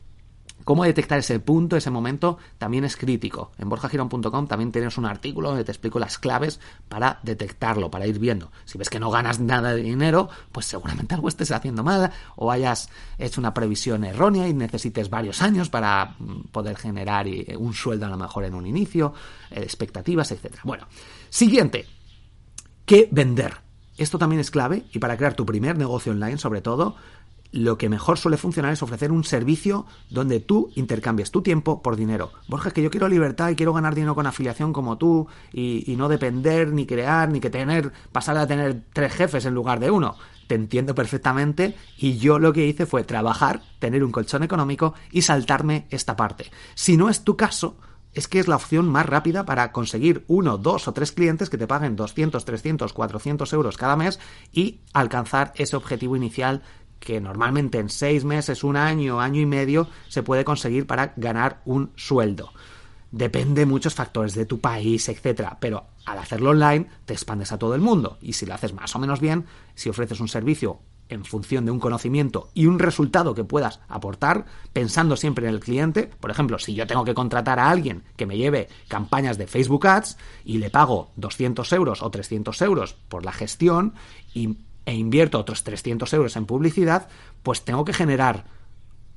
Cómo 0.67 0.83
detectar 0.83 1.21
ese 1.21 1.39
punto, 1.39 1.77
ese 1.77 1.93
momento, 1.93 2.39
también 2.59 2.83
es 2.83 2.97
crítico. 2.97 3.53
En 3.57 3.69
borjagirón.com 3.69 4.49
también 4.49 4.73
tienes 4.73 4.99
un 4.99 5.07
artículo 5.07 5.51
donde 5.51 5.63
te 5.63 5.71
explico 5.71 6.01
las 6.01 6.19
claves 6.19 6.59
para 6.89 7.21
detectarlo, 7.23 7.89
para 7.89 8.09
ir 8.09 8.19
viendo. 8.19 8.51
Si 8.65 8.77
ves 8.77 8.91
que 8.91 8.99
no 8.99 9.13
ganas 9.13 9.39
nada 9.39 9.73
de 9.73 9.83
dinero, 9.83 10.29
pues 10.51 10.67
seguramente 10.67 11.15
algo 11.15 11.29
estés 11.29 11.53
haciendo 11.53 11.85
mal 11.85 12.11
o 12.35 12.51
hayas 12.51 12.91
hecho 13.17 13.41
una 13.41 13.55
previsión 13.55 14.03
errónea 14.03 14.49
y 14.49 14.55
necesites 14.55 15.09
varios 15.09 15.41
años 15.41 15.71
para 15.71 16.17
mm, 16.19 16.49
poder 16.51 16.77
generar 16.77 17.29
eh, 17.29 17.57
un 17.57 17.73
sueldo 17.73 18.07
a 18.07 18.09
lo 18.09 18.17
mejor 18.17 18.43
en 18.43 18.57
un 18.57 18.67
inicio, 18.67 19.15
eh, 19.53 19.61
expectativas, 19.63 20.33
etc. 20.33 20.57
Bueno, 20.65 20.89
siguiente. 21.29 21.87
¿Qué 22.85 23.09
vender? 23.13 23.59
Esto 23.97 24.19
también 24.19 24.41
es 24.41 24.51
clave 24.51 24.83
y 24.93 24.99
para 24.99 25.17
crear 25.17 25.35
tu 25.35 25.47
primer 25.47 25.79
negocio 25.79 26.11
online, 26.11 26.39
sobre 26.39 26.61
todo, 26.61 26.97
lo 27.57 27.79
que 27.79 27.89
mejor 27.89 28.19
suele 28.19 28.37
funcionar 28.37 28.73
es 28.73 28.83
ofrecer 28.83 29.11
un 29.11 29.25
servicio 29.25 29.87
donde 30.11 30.41
tú 30.41 30.71
intercambies 30.75 31.31
tu 31.31 31.41
tiempo 31.41 31.83
por 31.83 31.97
dinero. 31.97 32.33
Borja, 32.49 32.71
que 32.71 32.83
yo 32.83 32.91
quiero 32.91 33.09
libertad 33.09 33.49
y 33.49 33.57
quiero 33.57 33.73
ganar 33.73 33.95
dinero 33.95 34.15
con 34.15 34.27
afiliación 34.27 34.75
como 34.75 34.99
tú 34.99 35.27
y, 35.53 35.95
no 35.97 36.09
depender, 36.09 36.73
ni 36.73 36.87
crear, 36.87 37.31
ni 37.31 37.41
que 37.41 37.49
tener, 37.49 37.93
pasar 38.13 38.37
a 38.37 38.47
tener 38.47 38.83
tres 38.93 39.13
jefes 39.15 39.47
en 39.47 39.55
lugar 39.55 39.81
de 39.81 39.91
uno. 39.91 40.17
Te 40.47 40.55
entiendo 40.55 40.95
perfectamente 40.95 41.75
y 41.97 42.19
yo 42.19 42.39
lo 42.39 42.53
que 42.53 42.67
hice 42.67 42.85
fue 42.85 43.05
trabajar, 43.05 43.63
tener 43.79 44.05
un 44.05 44.13
colchón 44.13 44.43
económico 44.43 44.93
y 45.11 45.23
saltarme 45.23 45.87
esta 45.89 46.15
parte. 46.15 46.51
Si 46.75 46.99
no 46.99 47.09
es 47.09 47.25
tu 47.25 47.37
caso, 47.37 47.79
es 48.13 48.29
que 48.29 48.39
es 48.39 48.49
la 48.49 48.57
opción 48.57 48.89
más 48.89 49.07
rápida 49.07 49.45
para 49.45 49.73
conseguir 49.73 50.25
uno, 50.27 50.57
dos 50.57 50.89
o 50.89 50.93
tres 50.93 51.13
clientes 51.13 51.51
que 51.51 51.59
te 51.59 51.67
paguen 51.67 51.97
200, 51.97 52.45
300, 52.45 52.93
400 52.93 53.53
euros 53.53 53.77
cada 53.77 53.97
mes 53.97 54.19
y 54.53 54.81
alcanzar 54.93 55.53
ese 55.57 55.77
objetivo 55.77 56.17
inicial 56.17 56.63
que 57.01 57.21
normalmente 57.21 57.79
en 57.79 57.89
seis 57.89 58.25
meses, 58.25 58.65
un 58.65 58.77
año, 58.77 59.21
año 59.21 59.41
y 59.41 59.47
medio 59.47 59.89
se 60.09 60.23
puede 60.23 60.45
conseguir 60.45 60.87
para 60.87 61.13
ganar 61.17 61.61
un 61.65 61.91
sueldo. 61.97 62.53
depende 63.13 63.61
de 63.61 63.67
muchos 63.67 63.95
factores 63.95 64.35
de 64.35 64.47
tu 64.47 64.61
país, 64.61 65.09
etcétera, 65.09 65.57
pero 65.61 65.87
al 66.05 66.19
hacerlo 66.19 66.51
online 66.51 66.87
te 67.07 67.15
expandes 67.15 67.53
a 67.53 67.59
todo 67.59 67.75
el 67.75 67.81
mundo 67.81 68.19
y 68.21 68.33
si 68.35 68.45
lo 68.45 68.55
haces 68.55 68.75
más 68.75 68.95
o 68.95 68.99
menos 68.99 69.21
bien, 69.21 69.47
si 69.75 69.89
ofreces 69.89 70.21
un 70.21 70.29
servicio 70.29 70.81
en 71.09 71.25
función 71.25 71.65
de 71.65 71.71
un 71.71 71.81
conocimiento 71.81 72.51
y 72.55 72.67
un 72.67 72.79
resultado 72.79 73.35
que 73.35 73.45
puedas 73.45 73.81
aportar, 73.89 74.47
pensando 74.73 75.17
siempre 75.17 75.47
en 75.47 75.55
el 75.55 75.61
cliente. 75.61 76.11
Por 76.21 76.31
ejemplo, 76.31 76.59
si 76.59 76.75
yo 76.75 76.87
tengo 76.87 77.05
que 77.05 77.15
contratar 77.15 77.59
a 77.59 77.71
alguien 77.71 78.03
que 78.17 78.27
me 78.27 78.37
lleve 78.37 78.69
campañas 78.89 79.39
de 79.39 79.47
Facebook 79.47 79.87
Ads 79.87 80.17
y 80.45 80.59
le 80.59 80.71
pago 80.71 81.11
200 81.17 81.73
euros 81.73 82.03
o 82.03 82.11
300 82.11 82.61
euros 82.63 82.95
por 83.09 83.25
la 83.25 83.33
gestión 83.33 83.95
y, 84.35 84.59
e 84.87 84.95
invierto 84.95 85.39
otros 85.39 85.65
300 85.65 86.11
euros 86.15 86.37
en 86.37 86.47
publicidad, 86.47 87.09
pues 87.43 87.65
tengo 87.65 87.85
que 87.85 87.93
generar 87.93 88.47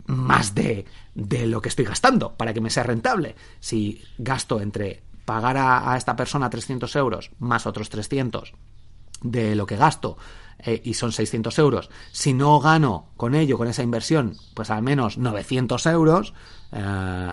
más 0.08 0.56
de, 0.56 0.86
de 1.14 1.46
lo 1.46 1.62
que 1.62 1.70
estoy 1.70 1.86
gastando 1.86 2.36
para 2.36 2.54
que 2.54 2.62
me 2.62 2.72
sea 2.72 2.84
rentable. 2.84 3.36
Si 3.60 4.02
gasto 4.18 4.60
entre 4.60 5.04
pagar 5.30 5.58
a, 5.58 5.96
esta 5.96 6.16
persona 6.16 6.50
300 6.50 6.96
euros 6.96 7.30
más 7.38 7.68
otros 7.68 7.90
300 7.90 8.54
de 9.22 9.56
lo 9.56 9.68
que 9.68 9.78
gasto 9.78 10.18
eh, 10.58 10.82
y 10.84 10.96
son 10.96 11.12
600 11.12 11.60
euros, 11.60 11.92
si 12.12 12.34
no 12.34 12.60
gano 12.60 13.10
con 13.16 13.36
ello, 13.36 13.56
con 13.56 13.68
esa 13.68 13.84
inversión, 13.84 14.36
pues 14.56 14.72
al 14.72 14.82
menos 14.82 15.20
900 15.20 15.86
euros, 15.86 16.34
eh, 16.72 17.32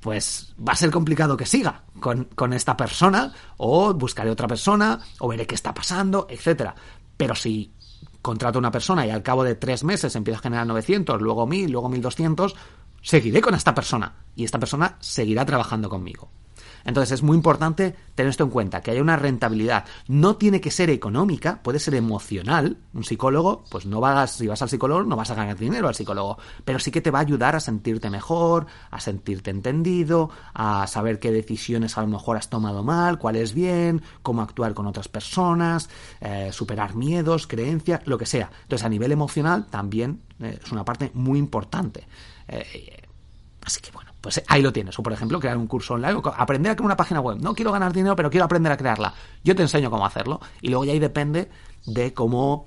pues 0.00 0.54
va 0.60 0.74
a 0.74 0.76
ser 0.76 0.90
complicado 0.90 1.38
que 1.38 1.46
siga 1.46 1.84
con, 2.00 2.24
con, 2.24 2.52
esta 2.52 2.76
persona 2.76 3.32
o 3.56 3.94
buscaré 3.94 4.30
otra 4.30 4.46
persona 4.46 5.00
o 5.18 5.28
veré 5.28 5.46
qué 5.46 5.54
está 5.54 5.72
pasando, 5.72 6.26
etcétera. 6.28 6.74
Pero 7.16 7.34
si 7.34 7.72
contrato 8.20 8.58
a 8.58 8.60
una 8.60 8.70
persona 8.70 9.06
y 9.06 9.10
al 9.10 9.22
cabo 9.22 9.44
de 9.44 9.56
tres 9.56 9.84
meses 9.84 10.14
empiezo 10.14 10.38
a 10.38 10.42
generar 10.42 10.66
900, 10.66 11.20
luego 11.20 11.46
1000, 11.46 11.70
luego 11.70 11.88
1200, 11.88 12.54
seguiré 13.02 13.40
con 13.40 13.54
esta 13.54 13.74
persona 13.74 14.14
y 14.36 14.44
esta 14.44 14.58
persona 14.58 14.96
seguirá 15.00 15.44
trabajando 15.44 15.88
conmigo. 15.88 16.30
Entonces 16.84 17.12
es 17.12 17.22
muy 17.22 17.36
importante 17.36 17.94
tener 18.14 18.30
esto 18.30 18.44
en 18.44 18.50
cuenta, 18.50 18.80
que 18.80 18.90
haya 18.90 19.02
una 19.02 19.16
rentabilidad. 19.16 19.84
No 20.08 20.36
tiene 20.36 20.60
que 20.60 20.70
ser 20.70 20.90
económica, 20.90 21.60
puede 21.62 21.78
ser 21.78 21.94
emocional. 21.94 22.76
Un 22.92 23.04
psicólogo, 23.04 23.64
pues 23.70 23.86
no 23.86 24.00
vas, 24.00 24.32
si 24.32 24.46
vas 24.46 24.62
al 24.62 24.68
psicólogo, 24.68 25.02
no 25.02 25.16
vas 25.16 25.30
a 25.30 25.34
ganar 25.34 25.56
dinero 25.56 25.88
al 25.88 25.94
psicólogo, 25.94 26.38
pero 26.64 26.78
sí 26.78 26.90
que 26.90 27.00
te 27.00 27.10
va 27.10 27.20
a 27.20 27.22
ayudar 27.22 27.56
a 27.56 27.60
sentirte 27.60 28.10
mejor, 28.10 28.66
a 28.90 29.00
sentirte 29.00 29.50
entendido, 29.50 30.30
a 30.54 30.86
saber 30.86 31.18
qué 31.18 31.30
decisiones 31.30 31.96
a 31.96 32.02
lo 32.02 32.08
mejor 32.08 32.36
has 32.36 32.50
tomado 32.50 32.82
mal, 32.82 33.18
cuál 33.18 33.36
es 33.36 33.54
bien, 33.54 34.02
cómo 34.22 34.42
actuar 34.42 34.74
con 34.74 34.86
otras 34.86 35.08
personas, 35.08 35.88
eh, 36.20 36.50
superar 36.52 36.94
miedos, 36.94 37.46
creencias, 37.46 38.06
lo 38.06 38.18
que 38.18 38.26
sea. 38.26 38.50
Entonces 38.62 38.84
a 38.84 38.88
nivel 38.88 39.12
emocional 39.12 39.66
también 39.66 40.22
eh, 40.40 40.58
es 40.62 40.72
una 40.72 40.84
parte 40.84 41.10
muy 41.14 41.38
importante. 41.38 42.06
Eh, 42.48 43.02
así 43.64 43.80
que 43.80 43.90
bueno 43.92 44.11
pues 44.22 44.42
ahí 44.46 44.62
lo 44.62 44.72
tienes. 44.72 44.98
O 44.98 45.02
por 45.02 45.12
ejemplo, 45.12 45.38
crear 45.38 45.58
un 45.58 45.66
curso 45.66 45.94
online 45.94 46.14
o 46.14 46.22
aprender 46.36 46.72
a 46.72 46.76
crear 46.76 46.86
una 46.86 46.96
página 46.96 47.20
web. 47.20 47.38
No 47.40 47.54
quiero 47.54 47.72
ganar 47.72 47.92
dinero, 47.92 48.16
pero 48.16 48.30
quiero 48.30 48.46
aprender 48.46 48.72
a 48.72 48.78
crearla. 48.78 49.12
Yo 49.44 49.54
te 49.54 49.62
enseño 49.62 49.90
cómo 49.90 50.06
hacerlo. 50.06 50.40
Y 50.62 50.68
luego 50.68 50.84
ya 50.84 50.92
ahí 50.92 50.98
depende 50.98 51.50
de 51.84 52.14
cómo 52.14 52.66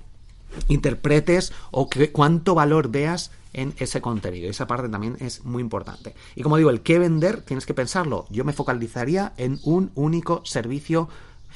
interpretes 0.68 1.52
o 1.70 1.88
cuánto 2.12 2.54
valor 2.54 2.90
veas 2.90 3.32
en 3.52 3.74
ese 3.78 4.02
contenido. 4.02 4.50
Esa 4.50 4.66
parte 4.66 4.88
también 4.88 5.16
es 5.18 5.44
muy 5.44 5.62
importante. 5.62 6.14
Y 6.34 6.42
como 6.42 6.58
digo, 6.58 6.70
el 6.70 6.82
qué 6.82 6.98
vender, 6.98 7.40
tienes 7.40 7.64
que 7.64 7.74
pensarlo. 7.74 8.26
Yo 8.28 8.44
me 8.44 8.52
focalizaría 8.52 9.32
en 9.38 9.58
un 9.64 9.90
único 9.94 10.42
servicio 10.44 11.08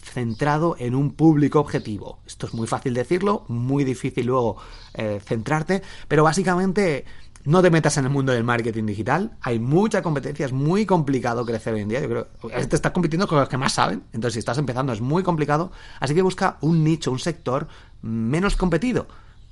centrado 0.03 0.77
en 0.79 0.95
un 0.95 1.13
público 1.13 1.61
objetivo. 1.61 2.19
Esto 2.27 2.47
es 2.47 2.55
muy 2.55 2.67
fácil 2.67 2.95
decirlo, 2.95 3.45
muy 3.49 3.85
difícil 3.85 4.27
luego 4.27 4.57
eh, 4.95 5.21
centrarte, 5.23 5.83
pero 6.09 6.25
básicamente 6.25 7.05
no 7.45 7.63
te 7.63 7.71
metas 7.71 7.97
en 7.97 8.05
el 8.05 8.11
mundo 8.11 8.33
del 8.33 8.45
marketing 8.45 8.85
digital. 8.85 9.37
Hay 9.41 9.59
mucha 9.59 10.03
competencia, 10.03 10.47
es 10.47 10.53
muy 10.53 10.85
complicado 10.85 11.45
crecer 11.47 11.75
hoy 11.75 11.81
en 11.81 11.89
día. 11.89 12.01
Yo 12.01 12.09
creo 12.09 12.29
te 12.69 12.77
estás 12.77 12.93
compitiendo 12.93 13.27
con 13.27 13.39
los 13.39 13.49
que 13.49 13.57
más 13.57 13.73
saben. 13.73 14.03
Entonces, 14.13 14.35
si 14.35 14.39
estás 14.41 14.59
empezando, 14.59 14.93
es 14.93 15.01
muy 15.01 15.23
complicado. 15.23 15.73
Así 16.01 16.15
que 16.15 16.23
busca 16.23 16.59
un 16.61 16.85
nicho, 16.85 17.11
un 17.11 17.19
sector 17.19 17.69
menos 18.03 18.57
competido 18.57 19.07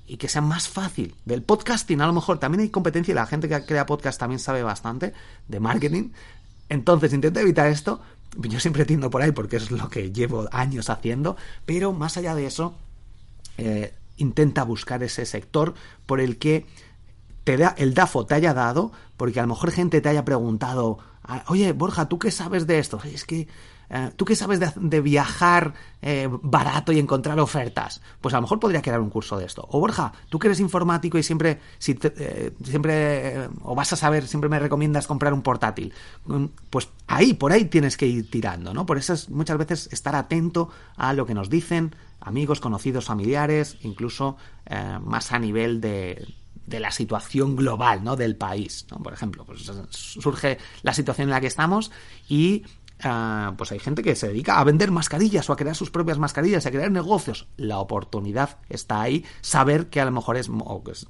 y 0.06 0.16
que 0.16 0.28
sea 0.28 0.42
más 0.42 0.68
fácil. 0.68 1.14
Del 1.24 1.42
podcasting, 1.42 2.00
a 2.00 2.06
lo 2.06 2.12
mejor 2.12 2.38
también 2.38 2.62
hay 2.62 2.68
competencia 2.68 3.14
la 3.14 3.26
gente 3.26 3.48
que 3.48 3.64
crea 3.64 3.86
podcast 3.86 4.18
también 4.18 4.38
sabe 4.38 4.62
bastante 4.62 5.14
de 5.48 5.60
marketing. 5.60 6.10
Entonces, 6.68 7.12
intenta 7.12 7.40
evitar 7.40 7.68
esto. 7.68 8.00
Yo 8.36 8.60
siempre 8.60 8.84
tiendo 8.84 9.08
por 9.08 9.22
ahí 9.22 9.32
porque 9.32 9.56
es 9.56 9.70
lo 9.70 9.88
que 9.88 10.12
llevo 10.12 10.48
años 10.52 10.90
haciendo. 10.90 11.36
Pero 11.64 11.92
más 11.92 12.18
allá 12.18 12.34
de 12.34 12.46
eso, 12.46 12.74
eh, 13.56 13.94
intenta 14.18 14.62
buscar 14.64 15.02
ese 15.02 15.24
sector 15.24 15.74
por 16.04 16.20
el 16.20 16.36
que 16.36 16.66
el 17.54 17.94
DAFO 17.94 18.26
te 18.26 18.34
haya 18.34 18.54
dado, 18.54 18.92
porque 19.16 19.40
a 19.40 19.42
lo 19.42 19.48
mejor 19.48 19.70
gente 19.70 20.00
te 20.00 20.08
haya 20.08 20.24
preguntado, 20.24 20.98
ah, 21.24 21.44
oye, 21.48 21.72
Borja, 21.72 22.08
¿tú 22.08 22.18
qué 22.18 22.30
sabes 22.30 22.66
de 22.66 22.78
esto? 22.78 23.00
Es 23.04 23.24
que, 23.24 23.48
eh, 23.90 24.10
¿tú 24.16 24.24
qué 24.24 24.36
sabes 24.36 24.60
de, 24.60 25.00
viajar 25.00 25.74
eh, 26.02 26.28
barato 26.42 26.92
y 26.92 26.98
encontrar 26.98 27.38
ofertas? 27.40 28.00
Pues 28.20 28.34
a 28.34 28.38
lo 28.38 28.42
mejor 28.42 28.60
podría 28.60 28.82
crear 28.82 29.00
un 29.00 29.10
curso 29.10 29.38
de 29.38 29.46
esto. 29.46 29.66
O 29.70 29.80
Borja, 29.80 30.12
tú 30.28 30.38
que 30.38 30.48
eres 30.48 30.60
informático 30.60 31.18
y 31.18 31.22
siempre, 31.22 31.60
si 31.78 31.98
eh, 32.02 32.52
siempre, 32.64 33.48
o 33.62 33.74
vas 33.74 33.92
a 33.92 33.96
saber, 33.96 34.26
siempre 34.26 34.50
me 34.50 34.58
recomiendas 34.58 35.06
comprar 35.06 35.32
un 35.32 35.42
portátil. 35.42 35.92
Mm, 36.26 36.46
pues 36.70 36.88
ahí, 37.06 37.34
por 37.34 37.52
ahí 37.52 37.66
tienes 37.66 37.96
que 37.96 38.06
ir 38.06 38.30
tirando, 38.30 38.74
¿no? 38.74 38.86
Por 38.86 38.98
eso 38.98 39.12
es 39.14 39.30
muchas 39.30 39.58
veces 39.58 39.88
estar 39.92 40.14
atento 40.14 40.70
a 40.96 41.12
lo 41.12 41.26
que 41.26 41.34
nos 41.34 41.50
dicen 41.50 41.94
amigos, 42.20 42.60
conocidos, 42.60 43.06
familiares, 43.06 43.78
incluso 43.82 44.36
más 45.00 45.32
a 45.32 45.38
nivel 45.38 45.80
de, 45.80 46.26
de 46.68 46.80
la 46.80 46.90
situación 46.90 47.56
global, 47.56 48.04
¿no? 48.04 48.16
Del 48.16 48.36
país. 48.36 48.86
Por 49.02 49.12
ejemplo, 49.12 49.44
pues 49.44 49.70
surge 49.90 50.58
la 50.82 50.94
situación 50.94 51.28
en 51.28 51.30
la 51.30 51.40
que 51.40 51.46
estamos 51.46 51.90
y 52.28 52.64
ah, 53.02 53.54
pues 53.56 53.72
hay 53.72 53.78
gente 53.78 54.02
que 54.02 54.14
se 54.14 54.28
dedica 54.28 54.58
a 54.58 54.64
vender 54.64 54.90
mascarillas 54.90 55.48
o 55.48 55.52
a 55.52 55.56
crear 55.56 55.74
sus 55.74 55.90
propias 55.90 56.18
mascarillas, 56.18 56.66
a 56.66 56.70
crear 56.70 56.90
negocios. 56.90 57.46
La 57.56 57.78
oportunidad 57.78 58.58
está 58.68 59.00
ahí, 59.00 59.24
saber 59.40 59.88
que 59.88 60.00
a 60.00 60.04
lo 60.04 60.10
mejor 60.10 60.36
es, 60.36 60.50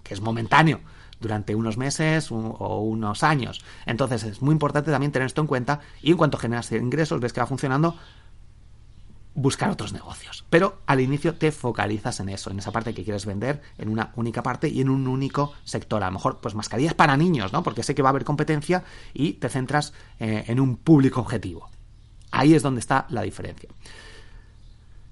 que 0.02 0.14
es 0.14 0.20
momentáneo 0.20 0.80
durante 1.20 1.54
unos 1.54 1.76
meses 1.76 2.30
o 2.30 2.80
unos 2.80 3.22
años. 3.24 3.64
Entonces 3.86 4.22
es 4.22 4.40
muy 4.40 4.52
importante 4.52 4.90
también 4.90 5.12
tener 5.12 5.26
esto 5.26 5.40
en 5.40 5.48
cuenta 5.48 5.80
y 6.00 6.12
en 6.12 6.16
cuanto 6.16 6.38
generas 6.38 6.70
ingresos, 6.72 7.20
ves 7.20 7.32
que 7.32 7.40
va 7.40 7.46
funcionando, 7.46 7.96
buscar 9.38 9.70
otros 9.70 9.92
negocios. 9.92 10.44
Pero 10.50 10.78
al 10.86 11.00
inicio 11.00 11.36
te 11.36 11.52
focalizas 11.52 12.20
en 12.20 12.28
eso, 12.28 12.50
en 12.50 12.58
esa 12.58 12.72
parte 12.72 12.92
que 12.92 13.04
quieres 13.04 13.24
vender, 13.24 13.62
en 13.78 13.88
una 13.88 14.12
única 14.16 14.42
parte 14.42 14.68
y 14.68 14.80
en 14.80 14.90
un 14.90 15.06
único 15.06 15.52
sector. 15.64 16.02
A 16.02 16.06
lo 16.06 16.12
mejor, 16.12 16.38
pues 16.40 16.54
mascarillas 16.54 16.94
para 16.94 17.16
niños, 17.16 17.52
¿no? 17.52 17.62
Porque 17.62 17.82
sé 17.82 17.94
que 17.94 18.02
va 18.02 18.08
a 18.08 18.10
haber 18.10 18.24
competencia 18.24 18.84
y 19.14 19.34
te 19.34 19.48
centras 19.48 19.92
eh, 20.18 20.44
en 20.48 20.60
un 20.60 20.76
público 20.76 21.20
objetivo. 21.20 21.68
Ahí 22.30 22.54
es 22.54 22.62
donde 22.62 22.80
está 22.80 23.06
la 23.10 23.22
diferencia. 23.22 23.68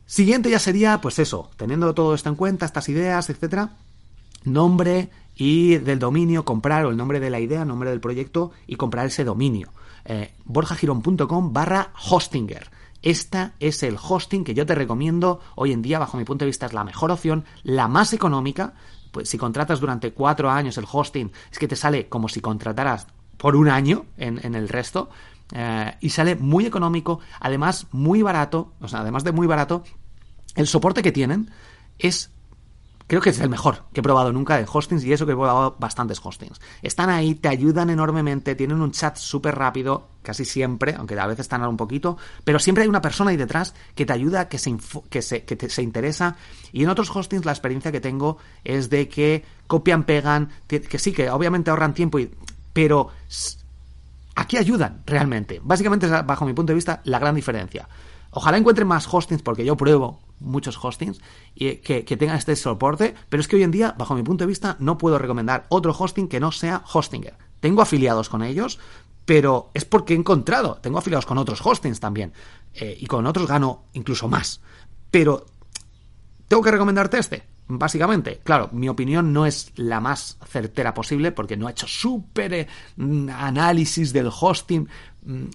Siguiente 0.07 0.51
ya 0.51 0.59
sería, 0.59 1.01
pues 1.01 1.19
eso, 1.19 1.51
teniendo 1.57 1.95
todo 1.95 2.15
esto 2.15 2.29
en 2.29 2.37
cuenta, 2.37 2.67
estas 2.67 2.89
ideas, 2.89 3.31
etcétera, 3.31 3.71
nombre 4.45 5.11
y 5.35 5.77
del 5.79 5.99
dominio, 5.99 6.45
comprar, 6.45 6.85
o 6.87 6.91
el 6.91 6.97
nombre 6.97 7.21
de 7.21 7.31
la 7.31 7.41
idea, 7.41 7.65
nombre 7.65 7.91
del 7.91 8.01
proyecto 8.01 8.53
y 8.67 8.77
comprar 8.77 9.07
ese 9.07 9.25
dominio. 9.25 9.73
Eh, 10.05 10.33
borjagirón.com 10.45 11.53
barra 11.53 11.93
hostinger. 12.09 12.76
Esta 13.07 13.53
es 13.61 13.85
el 13.85 13.97
hosting 14.03 14.43
que 14.43 14.53
yo 14.53 14.67
te 14.67 14.75
recomiendo 14.75 15.39
hoy 15.55 15.71
en 15.71 15.81
día, 15.81 16.01
bajo 16.01 16.17
mi 16.17 16.25
punto 16.25 16.45
de 16.45 16.49
vista, 16.49 16.67
es 16.67 16.73
la 16.73 16.83
mejor 16.83 17.13
opción, 17.13 17.45
la 17.63 17.87
más 17.87 18.13
económica. 18.13 18.75
Pues 19.13 19.29
si 19.29 19.39
contratas 19.39 19.79
durante 19.79 20.13
cuatro 20.13 20.51
años 20.51 20.77
el 20.77 20.87
hosting, 20.91 21.31
es 21.53 21.57
que 21.61 21.69
te 21.69 21.77
sale 21.77 22.09
como 22.09 22.29
si 22.29 22.41
contrataras 22.41 23.07
por 23.37 23.55
un 23.55 23.69
año 23.69 24.07
en, 24.17 24.57
el 24.57 24.69
resto. 24.69 25.09
Eh, 25.55 25.95
y 26.01 26.11
sale 26.11 26.35
muy 26.35 26.67
económico, 26.67 27.21
además 27.39 27.87
muy 27.93 28.23
barato, 28.23 28.73
o 28.81 28.89
sea, 28.89 29.03
además 29.03 29.23
de 29.23 29.31
muy 29.31 29.47
barato, 29.47 29.85
el 30.57 30.67
soporte 30.67 31.01
que 31.01 31.13
tienen 31.13 31.53
es 32.01 32.33
Creo 33.07 33.21
que 33.21 33.31
es 33.31 33.39
el 33.39 33.49
mejor 33.49 33.85
que 33.93 34.01
he 34.01 34.03
probado 34.03 34.33
nunca 34.33 34.57
de 34.57 34.67
hostings 34.71 35.05
y 35.05 35.13
eso 35.13 35.27
que 35.27 35.33
he 35.33 35.37
probado 35.37 35.77
bastantes 35.79 36.21
hostings. 36.23 36.61
Están 36.83 37.09
ahí, 37.09 37.37
te 37.37 37.49
ayudan 37.49 37.89
enormemente, 37.91 38.57
tienen 38.57 38.81
un 38.81 38.91
chat 38.91 39.17
súper 39.17 39.55
rápido, 39.55 40.09
casi 40.23 40.45
siempre, 40.45 40.95
aunque 40.99 41.19
a 41.19 41.27
veces 41.27 41.47
tardan 41.47 41.69
un 41.69 41.77
poquito, 41.77 42.17
pero 42.43 42.59
siempre 42.59 42.83
hay 42.83 42.89
una 42.89 43.01
persona 43.01 43.31
ahí 43.31 43.37
detrás 43.37 43.75
que 43.95 44.07
te 44.07 44.13
ayuda, 44.13 44.49
que 44.49 44.59
se, 44.59 44.77
que 45.09 45.23
se, 45.23 45.45
que 45.45 45.69
se 45.69 45.83
interesa. 45.83 46.37
Y 46.73 46.83
en 46.83 46.89
otros 46.89 47.15
hostings 47.15 47.45
la 47.45 47.53
experiencia 47.53 47.93
que 47.93 48.01
tengo 48.01 48.39
es 48.65 48.91
de 48.91 49.09
que 49.09 49.45
copian, 49.69 50.03
pegan, 50.03 50.51
que 50.67 50.99
sí, 50.99 51.13
que 51.13 51.31
obviamente 51.31 51.71
ahorran 51.71 51.95
tiempo, 51.95 52.19
y, 52.19 52.33
pero 52.73 53.11
aquí 54.35 54.57
ayudan 54.57 55.03
realmente. 55.07 55.61
Básicamente 55.63 56.07
es, 56.07 56.27
bajo 56.27 56.45
mi 56.45 56.55
punto 56.55 56.73
de 56.73 56.75
vista, 56.75 57.01
la 57.05 57.19
gran 57.19 57.35
diferencia. 57.35 57.89
Ojalá 58.37 58.59
encuentren 58.59 58.87
más 58.87 59.09
hostings 59.11 59.41
porque 59.41 59.65
yo 59.65 59.79
pruebo 59.79 60.21
muchos 60.41 60.79
hostings 60.85 61.23
y 61.55 61.77
que, 61.77 62.03
tengan 62.03 62.37
este 62.37 62.55
soporte, 62.55 63.15
pero 63.31 63.41
es 63.41 63.49
que 63.49 63.57
hoy 63.57 63.63
en 63.63 63.71
día, 63.71 63.95
bajo 63.97 64.15
mi 64.15 64.23
punto 64.23 64.45
de 64.45 64.49
vista, 64.49 64.77
no 64.79 64.99
puedo 64.99 65.19
recomendar 65.19 65.65
otro 65.71 65.97
hosting 65.99 66.29
que 66.29 66.39
no 66.39 66.53
sea 66.53 66.85
Hostinger. 66.93 67.33
Tengo 67.61 67.81
afiliados 67.81 68.29
con 68.29 68.43
ellos, 68.43 68.79
pero 69.25 69.71
es 69.73 69.87
porque 69.87 70.13
he 70.13 70.19
encontrado, 70.19 70.75
tengo 70.83 70.99
afiliados 70.99 71.25
con 71.25 71.39
otros 71.39 71.65
hostings 71.65 71.99
también, 71.99 72.35
eh, 72.75 72.95
y 73.01 73.07
con 73.07 73.27
otros 73.27 73.49
gano 73.49 73.85
incluso 73.95 74.29
más. 74.29 74.61
Pero, 75.11 75.47
¿tengo 76.47 76.63
que 76.63 76.73
recomendarte 76.73 77.17
este? 77.17 77.43
Básicamente, 77.69 78.41
claro, 78.45 78.69
mi 78.71 78.91
opinión 78.91 79.33
no 79.33 79.47
es 79.47 79.73
la 79.77 79.99
más 80.01 80.37
certera 80.47 80.93
posible 80.93 81.33
porque 81.33 81.57
no 81.57 81.69
he 81.69 81.73
hecho 81.73 81.89
súper 81.89 82.53
eh, 82.53 82.69
análisis 83.35 84.13
del 84.13 84.31
hosting, 84.31 84.89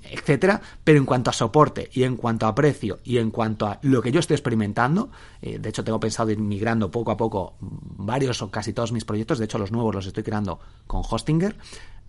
etcétera, 0.04 0.62
pero 0.84 0.98
en 0.98 1.06
cuanto 1.06 1.30
a 1.30 1.34
soporte 1.34 1.90
y 1.94 2.04
en 2.04 2.18
cuanto 2.18 2.46
a 2.46 2.56
precio 2.56 3.00
y 3.04 3.18
en 3.18 3.32
cuanto 3.32 3.66
a 3.68 3.80
lo 3.82 4.02
que 4.02 4.12
yo 4.12 4.20
estoy 4.20 4.36
experimentando, 4.36 5.10
eh, 5.42 5.60
de 5.60 5.70
hecho 5.70 5.84
tengo 5.84 6.00
pensado 6.00 6.30
ir 6.30 6.40
migrando 6.40 6.92
poco 6.92 7.12
a 7.12 7.18
poco 7.18 7.56
varios 7.60 8.42
o 8.42 8.52
casi 8.52 8.74
todos 8.74 8.92
mis 8.92 9.06
proyectos, 9.06 9.40
de 9.40 9.46
hecho 9.46 9.58
los 9.58 9.72
nuevos 9.72 9.96
los 9.96 10.06
estoy 10.06 10.24
creando 10.24 10.60
con 10.88 11.02
Hostinger. 11.10 11.56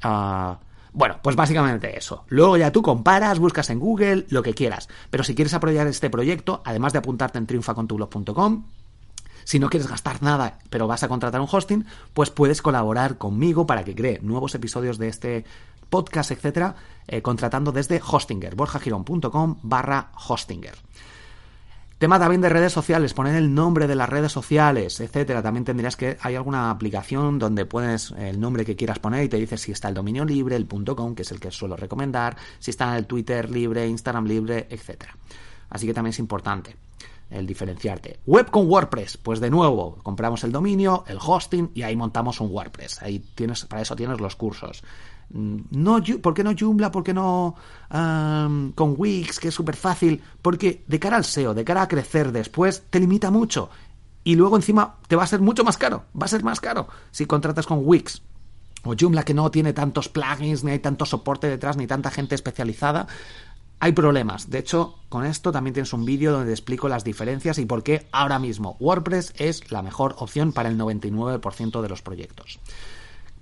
Uh, 0.05 0.57
bueno, 0.93 1.21
pues 1.23 1.37
básicamente 1.37 1.97
eso. 1.97 2.25
Luego 2.29 2.57
ya 2.57 2.71
tú 2.71 2.83
comparas, 2.83 3.39
buscas 3.39 3.71
en 3.71 3.79
Google, 3.79 4.27
lo 4.29 4.43
que 4.43 4.53
quieras. 4.53 4.89
Pero 5.11 5.25
si 5.25 5.35
quieres 5.35 5.55
apoyar 5.55 5.87
este 5.87 6.11
proyecto, 6.11 6.61
además 6.65 6.93
de 6.93 6.99
apuntarte 6.99 7.39
en 7.39 7.47
triunfacontublog.com, 7.47 8.65
si 9.45 9.59
no 9.59 9.71
quieres 9.71 9.89
gastar 9.89 10.23
nada, 10.23 10.59
pero 10.71 10.87
vas 10.87 11.03
a 11.03 11.09
contratar 11.09 11.41
un 11.41 11.49
hosting, 11.51 11.85
pues 12.13 12.31
puedes 12.31 12.63
colaborar 12.63 13.19
conmigo 13.19 13.67
para 13.67 13.85
que 13.85 13.95
cree 13.95 14.21
nuevos 14.23 14.55
episodios 14.55 14.99
de 14.99 15.09
este 15.09 15.45
podcast, 15.93 16.31
etcétera, 16.31 16.75
eh, 17.07 17.21
contratando 17.21 17.71
desde 17.71 18.01
Hostinger, 18.01 18.55
borjagirón.com 18.55 19.59
barra 19.63 20.11
Hostinger. 20.27 20.75
Tema 21.99 22.19
también 22.19 22.41
de 22.41 22.49
redes 22.49 22.73
sociales, 22.73 23.13
poner 23.13 23.37
el 23.37 23.55
nombre 23.55 23.87
de 23.87 23.95
las 23.95 24.09
redes 24.09 24.33
sociales, 24.33 24.99
etcétera. 25.01 25.43
También 25.43 25.65
tendrías 25.65 25.95
que. 25.95 26.17
Hay 26.21 26.35
alguna 26.35 26.71
aplicación 26.71 27.39
donde 27.39 27.67
pones 27.67 28.11
el 28.19 28.41
nombre 28.41 28.65
que 28.65 28.75
quieras 28.75 28.99
poner 28.99 29.23
y 29.23 29.29
te 29.29 29.37
dice 29.37 29.57
si 29.57 29.71
está 29.71 29.89
el 29.89 29.95
dominio 29.95 30.25
libre, 30.25 30.57
el 30.57 30.67
.com, 30.67 31.15
que 31.15 31.23
es 31.23 31.31
el 31.31 31.39
que 31.39 31.53
suelo 31.53 31.77
recomendar, 31.77 32.37
si 32.59 32.73
está 32.73 32.97
el 32.97 33.07
Twitter 33.07 33.51
libre, 33.51 33.87
Instagram 33.87 34.25
libre, 34.27 34.67
etcétera. 34.71 35.15
Así 35.71 35.87
que 35.87 35.95
también 35.95 36.11
es 36.11 36.19
importante 36.19 36.75
el 37.31 37.47
diferenciarte. 37.47 38.19
Web 38.27 38.51
con 38.51 38.69
WordPress, 38.69 39.17
pues 39.19 39.41
de 39.41 39.51
nuevo, 39.51 39.99
compramos 40.03 40.45
el 40.45 40.53
dominio, 40.53 41.05
el 41.07 41.19
hosting 41.21 41.71
y 41.75 41.83
ahí 41.83 41.97
montamos 41.97 42.41
un 42.41 42.51
WordPress. 42.51 43.03
Ahí 43.03 43.21
tienes, 43.35 43.65
para 43.67 43.83
eso 43.83 43.97
tienes 43.97 44.21
los 44.21 44.37
cursos. 44.37 44.83
Mm, 45.33 45.57
no, 45.71 46.03
¿Por 46.21 46.35
qué 46.35 46.45
no 46.45 46.53
Joomla? 46.59 46.91
¿Por 46.91 47.03
qué 47.03 47.15
no 47.15 47.55
con 47.89 48.95
Wix, 48.97 49.41
que 49.41 49.49
es 49.49 49.55
súper 49.55 49.77
fácil? 49.77 50.23
Porque 50.41 50.85
de 50.87 50.99
cara 50.99 51.17
al 51.17 51.25
SEO, 51.25 51.55
de 51.55 51.65
cara 51.65 51.83
a 51.83 51.89
crecer 51.89 52.33
después, 52.33 52.85
te 52.91 53.01
limita 53.01 53.31
mucho. 53.31 53.71
Y 54.25 54.37
luego 54.37 54.57
encima 54.57 54.97
te 55.09 55.17
va 55.17 55.25
a 55.25 55.27
ser 55.27 55.41
mucho 55.41 55.65
más 55.65 55.77
caro. 55.77 56.05
Va 56.21 56.27
a 56.27 56.29
ser 56.29 56.45
más 56.45 56.61
caro 56.61 56.89
si 57.11 57.27
contratas 57.27 57.67
con 57.67 57.81
Wix. 57.83 58.23
O 58.85 58.95
Joomla 58.99 59.25
que 59.25 59.35
no 59.35 59.51
tiene 59.51 59.73
tantos 59.73 60.09
plugins, 60.09 60.65
ni 60.65 60.73
hay 60.73 60.79
tanto 60.81 61.07
soporte 61.07 61.49
detrás, 61.49 61.77
ni 61.77 61.87
tanta 61.87 62.11
gente 62.11 62.35
especializada. 62.35 63.07
Hay 63.79 63.93
problemas. 63.93 64.49
De 64.49 64.59
hecho, 64.59 64.99
con 65.09 65.25
esto 65.25 65.51
también 65.51 65.75
tienes 65.75 65.93
un 65.93 66.05
vídeo 66.05 66.33
donde 66.33 66.47
te 66.47 66.53
explico 66.53 66.89
las 66.89 67.03
diferencias 67.03 67.59
y 67.59 67.67
por 67.67 67.83
qué 67.83 68.07
ahora 68.13 68.39
mismo 68.39 68.77
WordPress 68.79 69.35
es 69.39 69.73
la 69.73 69.83
mejor 69.83 70.15
opción 70.19 70.53
para 70.53 70.69
el 70.69 70.79
99% 70.79 71.81
de 71.81 71.89
los 71.89 72.03
proyectos. 72.03 72.61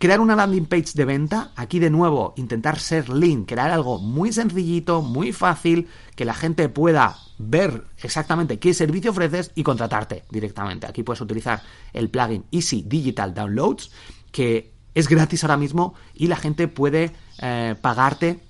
Crear 0.01 0.19
una 0.21 0.35
landing 0.35 0.65
page 0.65 0.93
de 0.95 1.05
venta, 1.05 1.53
aquí 1.57 1.79
de 1.79 1.91
nuevo 1.91 2.33
intentar 2.39 2.79
ser 2.79 3.11
lean, 3.11 3.45
crear 3.45 3.71
algo 3.71 3.99
muy 3.99 4.33
sencillito, 4.33 5.03
muy 5.03 5.31
fácil, 5.31 5.89
que 6.17 6.25
la 6.25 6.33
gente 6.33 6.71
pueda 6.71 7.19
ver 7.37 7.85
exactamente 7.99 8.59
qué 8.59 8.73
servicio 8.73 9.11
ofreces 9.11 9.53
y 9.55 9.63
contratarte 9.63 10.25
directamente. 10.31 10.87
Aquí 10.87 11.03
puedes 11.03 11.21
utilizar 11.21 11.61
el 11.93 12.09
plugin 12.09 12.47
Easy 12.51 12.83
Digital 12.87 13.35
Downloads, 13.35 13.91
que 14.33 14.73
es 14.95 15.07
gratis 15.07 15.45
ahora 15.45 15.59
mismo 15.59 15.93
y 16.15 16.29
la 16.29 16.37
gente 16.37 16.67
puede 16.67 17.13
eh, 17.43 17.75
pagarte 17.79 18.41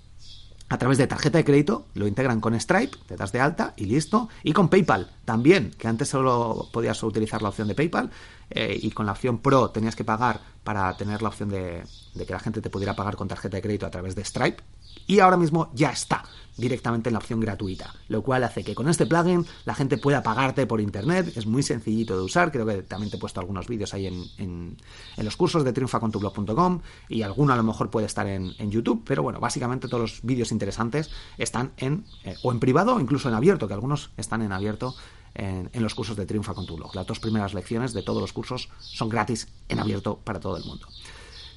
a 0.70 0.78
través 0.78 0.98
de 0.98 1.08
tarjeta 1.08 1.36
de 1.36 1.44
crédito, 1.44 1.88
lo 1.94 2.06
integran 2.06 2.40
con 2.40 2.58
Stripe, 2.58 2.96
te 3.06 3.16
das 3.16 3.32
de 3.32 3.40
alta 3.40 3.74
y 3.76 3.86
listo. 3.86 4.28
Y 4.44 4.52
con 4.52 4.68
PayPal 4.68 5.10
también, 5.24 5.72
que 5.76 5.88
antes 5.88 6.08
solo 6.08 6.68
podías 6.72 7.02
utilizar 7.02 7.42
la 7.42 7.48
opción 7.48 7.66
de 7.66 7.74
PayPal 7.74 8.10
eh, 8.50 8.78
y 8.80 8.92
con 8.92 9.04
la 9.04 9.12
opción 9.12 9.38
Pro 9.38 9.70
tenías 9.70 9.96
que 9.96 10.04
pagar 10.04 10.40
para 10.62 10.96
tener 10.96 11.22
la 11.22 11.28
opción 11.28 11.48
de, 11.48 11.82
de 12.14 12.24
que 12.24 12.32
la 12.32 12.38
gente 12.38 12.60
te 12.60 12.70
pudiera 12.70 12.94
pagar 12.94 13.16
con 13.16 13.26
tarjeta 13.26 13.56
de 13.56 13.62
crédito 13.62 13.84
a 13.84 13.90
través 13.90 14.14
de 14.14 14.24
Stripe 14.24 14.62
y 15.10 15.18
ahora 15.18 15.36
mismo 15.36 15.70
ya 15.74 15.90
está 15.90 16.22
directamente 16.56 17.08
en 17.08 17.14
la 17.14 17.18
opción 17.18 17.40
gratuita, 17.40 17.92
lo 18.06 18.22
cual 18.22 18.44
hace 18.44 18.62
que 18.62 18.76
con 18.76 18.88
este 18.88 19.06
plugin 19.06 19.44
la 19.64 19.74
gente 19.74 19.98
pueda 19.98 20.22
pagarte 20.22 20.68
por 20.68 20.80
internet, 20.80 21.32
es 21.34 21.46
muy 21.46 21.64
sencillito 21.64 22.16
de 22.16 22.22
usar, 22.22 22.52
creo 22.52 22.64
que 22.64 22.82
también 22.82 23.10
te 23.10 23.16
he 23.16 23.18
puesto 23.20 23.40
algunos 23.40 23.66
vídeos 23.66 23.92
ahí 23.92 24.06
en, 24.06 24.24
en, 24.38 24.76
los 25.24 25.36
cursos 25.36 25.64
de 25.64 25.72
triunfacontublog.com 25.72 26.80
y 27.08 27.22
alguno 27.22 27.52
a 27.52 27.56
lo 27.56 27.64
mejor 27.64 27.90
puede 27.90 28.06
estar 28.06 28.28
en, 28.28 28.54
YouTube, 28.70 29.02
pero 29.04 29.24
bueno, 29.24 29.40
básicamente 29.40 29.88
todos 29.88 30.00
los 30.00 30.20
vídeos 30.22 30.52
interesantes 30.52 31.10
están 31.38 31.72
en 31.76 32.04
eh, 32.22 32.36
o 32.44 32.52
en 32.52 32.60
privado 32.60 32.94
o 32.94 33.00
incluso 33.00 33.28
en 33.28 33.34
abierto, 33.34 33.66
que 33.66 33.74
algunos 33.74 34.10
están 34.16 34.42
en 34.42 34.52
abierto 34.52 34.94
en, 35.34 35.70
en, 35.72 35.82
los 35.82 35.96
cursos 35.96 36.16
de 36.16 36.24
Triunfa 36.24 36.54
con 36.54 36.66
tu 36.66 36.76
blog. 36.76 36.94
Las 36.94 37.06
dos 37.06 37.18
primeras 37.18 37.52
lecciones 37.52 37.94
de 37.94 38.02
todos 38.04 38.20
los 38.20 38.32
cursos 38.32 38.68
son 38.78 39.08
gratis 39.08 39.48
en 39.68 39.80
abierto 39.80 40.20
para 40.22 40.38
todo 40.38 40.56
el 40.56 40.64
mundo. 40.64 40.86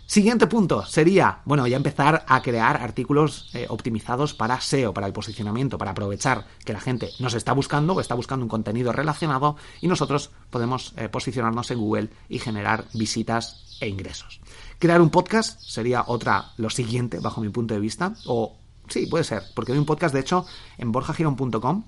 Siguiente 0.05 0.47
punto 0.47 0.85
sería, 0.85 1.39
bueno, 1.45 1.65
ya 1.65 1.77
empezar 1.77 2.25
a 2.27 2.41
crear 2.41 2.77
artículos 2.77 3.49
eh, 3.53 3.65
optimizados 3.69 4.33
para 4.33 4.59
SEO, 4.59 4.93
para 4.93 5.07
el 5.07 5.13
posicionamiento, 5.13 5.77
para 5.77 5.91
aprovechar 5.91 6.45
que 6.65 6.73
la 6.73 6.81
gente 6.81 7.09
nos 7.19 7.33
está 7.33 7.53
buscando 7.53 7.93
o 7.93 8.01
está 8.01 8.13
buscando 8.13 8.43
un 8.43 8.49
contenido 8.49 8.91
relacionado 8.91 9.55
y 9.81 9.87
nosotros 9.87 10.29
podemos 10.49 10.93
eh, 10.97 11.07
posicionarnos 11.07 11.71
en 11.71 11.79
Google 11.79 12.09
y 12.27 12.39
generar 12.39 12.85
visitas 12.93 13.77
e 13.79 13.87
ingresos. 13.87 14.41
Crear 14.77 15.01
un 15.01 15.09
podcast 15.09 15.59
sería 15.61 16.03
otra, 16.05 16.51
lo 16.57 16.69
siguiente, 16.69 17.19
bajo 17.19 17.41
mi 17.41 17.49
punto 17.49 17.73
de 17.73 17.79
vista, 17.79 18.13
o 18.25 18.57
sí, 18.89 19.07
puede 19.07 19.23
ser, 19.23 19.43
porque 19.55 19.71
hay 19.71 19.77
un 19.77 19.85
podcast, 19.85 20.13
de 20.13 20.19
hecho, 20.19 20.45
en 20.77 20.91
borjagiron.com 20.91 21.85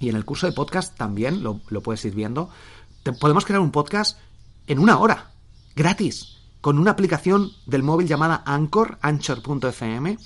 y 0.00 0.08
en 0.08 0.16
el 0.16 0.24
curso 0.24 0.46
de 0.46 0.52
podcast 0.52 0.96
también 0.96 1.42
lo, 1.42 1.58
puedes 1.58 2.04
ir 2.06 2.14
viendo. 2.14 2.48
podemos 3.20 3.44
crear 3.44 3.60
un 3.60 3.70
podcast 3.70 4.18
en 4.66 4.78
una 4.78 4.98
hora, 4.98 5.30
gratis 5.76 6.41
con 6.62 6.78
una 6.78 6.92
aplicación 6.92 7.50
del 7.66 7.82
móvil 7.82 8.08
llamada 8.08 8.42
Anchor, 8.46 8.96
anchor.fm, 9.02 10.16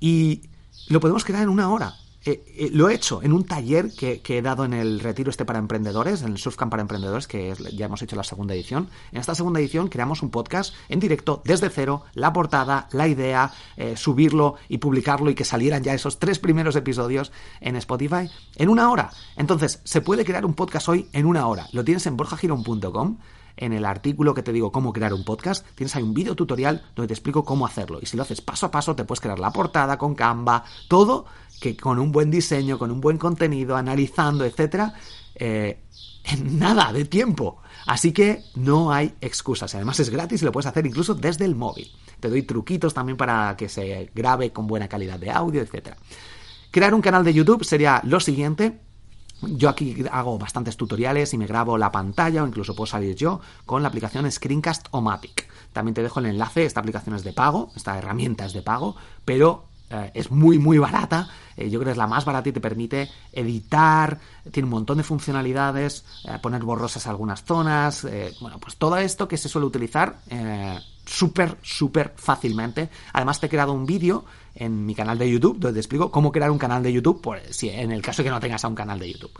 y 0.00 0.42
lo 0.88 0.98
podemos 0.98 1.24
crear 1.24 1.44
en 1.44 1.50
una 1.50 1.70
hora. 1.70 1.94
Eh, 2.24 2.44
eh, 2.56 2.70
lo 2.72 2.88
he 2.88 2.94
hecho 2.94 3.20
en 3.22 3.32
un 3.32 3.44
taller 3.44 3.90
que, 3.92 4.22
he 4.24 4.42
dado 4.42 4.64
en 4.64 4.74
el 4.74 5.00
retiro 5.00 5.28
este 5.28 5.44
para 5.44 5.58
emprendedores, 5.58 6.22
en 6.22 6.32
el 6.32 6.38
Surfcamp 6.38 6.70
para 6.70 6.80
emprendedores, 6.80 7.26
que 7.26 7.54
ya 7.74 7.86
hemos 7.86 8.00
hecho 8.00 8.14
la 8.14 8.22
segunda 8.22 8.54
edición. 8.54 8.88
En 9.10 9.20
esta 9.20 9.34
segunda 9.34 9.58
edición 9.58 9.88
creamos 9.88 10.22
un 10.22 10.30
podcast 10.30 10.72
en 10.88 11.00
directo 11.00 11.42
desde 11.44 11.68
cero, 11.68 12.04
la 12.14 12.32
portada, 12.32 12.88
la 12.92 13.08
idea, 13.08 13.52
eh, 13.76 13.96
subirlo 13.96 14.54
y 14.68 14.78
publicarlo 14.78 15.30
y 15.30 15.34
que 15.34 15.44
salieran 15.44 15.82
ya 15.82 15.94
esos 15.94 16.20
tres 16.20 16.38
primeros 16.38 16.76
episodios 16.76 17.32
en 17.60 17.76
Spotify 17.76 18.30
en 18.56 18.68
una 18.68 18.90
hora. 18.90 19.10
Entonces, 19.36 19.80
se 19.82 20.00
puede 20.00 20.24
crear 20.24 20.46
un 20.46 20.54
podcast 20.54 20.88
hoy 20.88 21.08
en 21.12 21.26
una 21.26 21.46
hora. 21.48 21.66
Lo 21.72 21.84
tienes 21.84 22.06
en 22.06 22.16
borjagiron.com 22.16 23.18
en 23.56 23.72
el 23.72 23.84
artículo 23.84 24.34
que 24.34 24.42
te 24.42 24.52
digo 24.52 24.72
cómo 24.72 24.92
crear 24.92 25.14
un 25.14 25.24
podcast, 25.24 25.66
tienes 25.74 25.94
ahí 25.96 26.02
un 26.02 26.14
video 26.14 26.34
tutorial 26.34 26.84
donde 26.94 27.08
te 27.08 27.14
explico 27.14 27.44
cómo 27.44 27.66
hacerlo. 27.66 27.98
Y 28.00 28.06
si 28.06 28.16
lo 28.16 28.22
haces 28.22 28.40
paso 28.40 28.66
a 28.66 28.70
paso, 28.70 28.96
te 28.96 29.04
puedes 29.04 29.20
crear 29.20 29.38
la 29.38 29.52
portada 29.52 29.98
con 29.98 30.14
Canva, 30.14 30.64
todo 30.88 31.26
que 31.60 31.76
con 31.76 31.98
un 31.98 32.10
buen 32.10 32.30
diseño, 32.30 32.78
con 32.78 32.90
un 32.90 33.00
buen 33.00 33.18
contenido, 33.18 33.76
analizando, 33.76 34.44
etcétera, 34.44 34.94
eh, 35.36 35.78
en 36.24 36.58
nada 36.58 36.92
de 36.92 37.04
tiempo. 37.04 37.62
Así 37.86 38.12
que 38.12 38.42
no 38.56 38.92
hay 38.92 39.14
excusas. 39.20 39.74
Además 39.74 40.00
es 40.00 40.10
gratis 40.10 40.42
y 40.42 40.44
lo 40.44 40.52
puedes 40.52 40.66
hacer 40.66 40.86
incluso 40.86 41.14
desde 41.14 41.44
el 41.44 41.54
móvil. 41.54 41.90
Te 42.20 42.28
doy 42.28 42.42
truquitos 42.42 42.94
también 42.94 43.16
para 43.16 43.56
que 43.56 43.68
se 43.68 44.10
grabe 44.14 44.52
con 44.52 44.66
buena 44.66 44.88
calidad 44.88 45.18
de 45.18 45.30
audio, 45.30 45.62
etcétera. 45.62 45.96
Crear 46.70 46.94
un 46.94 47.02
canal 47.02 47.24
de 47.24 47.34
YouTube 47.34 47.64
sería 47.64 48.00
lo 48.04 48.18
siguiente. 48.20 48.80
Yo 49.42 49.68
aquí 49.68 50.04
hago 50.10 50.38
bastantes 50.38 50.76
tutoriales 50.76 51.34
y 51.34 51.38
me 51.38 51.46
grabo 51.46 51.76
la 51.76 51.90
pantalla 51.90 52.44
o 52.44 52.46
incluso 52.46 52.74
puedo 52.74 52.86
salir 52.86 53.16
yo 53.16 53.40
con 53.66 53.82
la 53.82 53.88
aplicación 53.88 54.30
Screencast 54.30 54.86
o 54.92 55.00
Matic. 55.00 55.48
También 55.72 55.94
te 55.94 56.02
dejo 56.02 56.20
el 56.20 56.26
enlace, 56.26 56.64
esta 56.64 56.80
aplicación 56.80 57.16
es 57.16 57.24
de 57.24 57.32
pago, 57.32 57.70
esta 57.74 57.98
herramienta 57.98 58.44
es 58.44 58.52
de 58.52 58.62
pago, 58.62 58.94
pero 59.24 59.64
eh, 59.92 60.10
es 60.14 60.30
muy 60.30 60.58
muy 60.58 60.78
barata, 60.78 61.28
eh, 61.56 61.68
yo 61.68 61.78
creo 61.78 61.88
que 61.88 61.92
es 61.92 61.98
la 61.98 62.06
más 62.06 62.24
barata 62.24 62.48
y 62.48 62.52
te 62.52 62.60
permite 62.60 63.10
editar, 63.30 64.18
tiene 64.50 64.64
un 64.64 64.70
montón 64.70 64.96
de 64.96 65.04
funcionalidades, 65.04 66.04
eh, 66.24 66.38
poner 66.42 66.62
borrosas 66.62 67.06
algunas 67.06 67.44
zonas, 67.44 68.06
bueno, 68.40 68.58
pues 68.58 68.76
todo 68.76 68.96
esto 68.96 69.28
que 69.28 69.36
se 69.36 69.48
suele 69.48 69.66
utilizar 69.66 70.20
súper, 71.04 71.58
súper 71.62 72.14
fácilmente. 72.16 72.88
Además 73.12 73.38
te 73.38 73.46
he 73.46 73.50
creado 73.50 73.72
un 73.72 73.84
vídeo 73.84 74.24
en 74.54 74.86
mi 74.86 74.94
canal 74.94 75.18
de 75.18 75.30
YouTube 75.30 75.58
donde 75.58 75.74
te 75.74 75.80
explico 75.80 76.10
cómo 76.10 76.32
crear 76.32 76.50
un 76.50 76.58
canal 76.58 76.82
de 76.82 76.92
YouTube, 76.92 77.20
pues, 77.20 77.54
si 77.54 77.68
en 77.68 77.90
el 77.92 78.02
caso 78.02 78.22
de 78.22 78.28
que 78.28 78.30
no 78.30 78.40
tengas 78.40 78.64
a 78.64 78.68
un 78.68 78.74
canal 78.74 78.98
de 78.98 79.12
YouTube. 79.12 79.32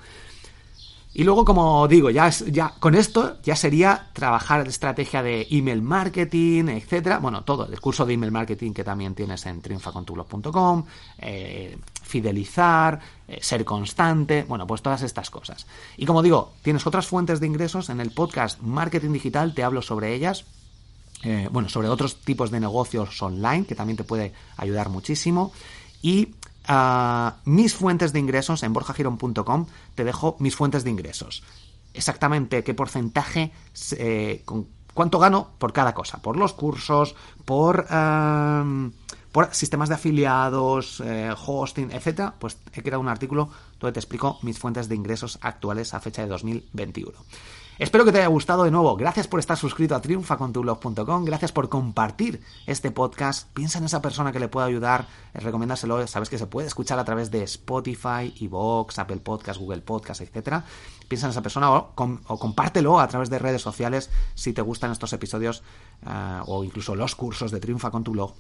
Y 1.14 1.24
luego, 1.24 1.44
como 1.44 1.86
digo, 1.88 2.08
ya, 2.08 2.30
ya 2.30 2.74
con 2.80 2.94
esto 2.94 3.36
ya 3.42 3.54
sería 3.54 4.08
trabajar 4.14 4.66
estrategia 4.66 5.22
de 5.22 5.46
email 5.50 5.82
marketing, 5.82 6.68
etcétera. 6.68 7.18
Bueno, 7.18 7.44
todo, 7.44 7.66
el 7.66 7.80
curso 7.80 8.06
de 8.06 8.14
email 8.14 8.32
marketing 8.32 8.72
que 8.72 8.82
también 8.82 9.14
tienes 9.14 9.44
en 9.44 9.60
triunfacontublog.com, 9.60 10.84
eh, 11.18 11.76
fidelizar, 12.02 12.98
eh, 13.28 13.38
ser 13.42 13.62
constante, 13.64 14.44
bueno, 14.48 14.66
pues 14.66 14.80
todas 14.80 15.02
estas 15.02 15.28
cosas. 15.28 15.66
Y 15.98 16.06
como 16.06 16.22
digo, 16.22 16.54
tienes 16.62 16.86
otras 16.86 17.06
fuentes 17.06 17.40
de 17.40 17.46
ingresos 17.46 17.90
en 17.90 18.00
el 18.00 18.10
podcast 18.12 18.60
Marketing 18.62 19.12
Digital, 19.12 19.54
te 19.54 19.64
hablo 19.64 19.82
sobre 19.82 20.14
ellas. 20.14 20.46
Eh, 21.24 21.48
bueno, 21.52 21.68
sobre 21.68 21.88
otros 21.88 22.16
tipos 22.16 22.50
de 22.50 22.58
negocios 22.58 23.22
online, 23.22 23.64
que 23.64 23.76
también 23.76 23.96
te 23.96 24.02
puede 24.02 24.32
ayudar 24.56 24.88
muchísimo. 24.88 25.52
Y 26.00 26.34
mis 27.44 27.74
fuentes 27.74 28.12
de 28.12 28.18
ingresos 28.18 28.62
en 28.62 28.72
borjagiron.com 28.72 29.66
te 29.94 30.04
dejo 30.04 30.36
mis 30.38 30.56
fuentes 30.56 30.84
de 30.84 30.90
ingresos. 30.90 31.42
Exactamente 31.94 32.64
qué 32.64 32.74
porcentaje, 32.74 33.52
eh, 33.98 34.42
con 34.44 34.66
cuánto 34.94 35.18
gano 35.18 35.48
por 35.58 35.72
cada 35.72 35.94
cosa, 35.94 36.18
por 36.18 36.36
los 36.36 36.52
cursos, 36.52 37.14
por, 37.44 37.86
por 39.32 39.54
sistemas 39.54 39.88
de 39.88 39.94
afiliados, 39.94 41.02
eh, 41.04 41.34
hosting, 41.46 41.90
etcétera, 41.92 42.34
pues 42.38 42.58
he 42.74 42.82
creado 42.82 43.00
un 43.00 43.08
artículo 43.08 43.50
donde 43.82 43.94
te 43.94 44.00
explico 44.00 44.38
mis 44.42 44.58
fuentes 44.58 44.88
de 44.88 44.94
ingresos 44.94 45.38
actuales 45.42 45.94
a 45.94 46.00
fecha 46.00 46.22
de 46.22 46.28
2021. 46.28 47.12
Espero 47.78 48.04
que 48.04 48.12
te 48.12 48.18
haya 48.18 48.28
gustado 48.28 48.64
de 48.64 48.70
nuevo. 48.70 48.96
Gracias 48.96 49.26
por 49.26 49.40
estar 49.40 49.56
suscrito 49.56 49.96
a 49.96 50.02
triunfacontublog.com. 50.02 51.24
Gracias 51.24 51.50
por 51.52 51.68
compartir 51.68 52.40
este 52.66 52.90
podcast. 52.90 53.48
Piensa 53.54 53.78
en 53.78 53.86
esa 53.86 54.02
persona 54.02 54.30
que 54.30 54.38
le 54.38 54.48
pueda 54.48 54.66
ayudar. 54.66 55.08
Recomiéndaselo. 55.34 56.06
Sabes 56.06 56.28
que 56.28 56.38
se 56.38 56.46
puede 56.46 56.68
escuchar 56.68 56.98
a 56.98 57.04
través 57.04 57.30
de 57.30 57.42
Spotify, 57.42 58.32
Evox, 58.40 58.98
Apple 58.98 59.16
Podcast, 59.16 59.58
Google 59.58 59.80
Podcast, 59.80 60.20
etc. 60.20 60.62
Piensa 61.08 61.26
en 61.26 61.30
esa 61.30 61.42
persona 61.42 61.72
o, 61.72 61.94
compártelo 61.94 63.00
a 63.00 63.08
través 63.08 63.30
de 63.30 63.38
redes 63.38 63.62
sociales 63.62 64.10
si 64.34 64.52
te 64.52 64.62
gustan 64.62 64.92
estos 64.92 65.12
episodios 65.12 65.62
eh, 66.06 66.40
o 66.46 66.62
incluso 66.62 66.94
los 66.94 67.16
cursos 67.16 67.50
de 67.50 67.58
Triunfa 67.58 67.90
con 67.90 68.04
tu 68.04 68.12
blog. 68.12 68.34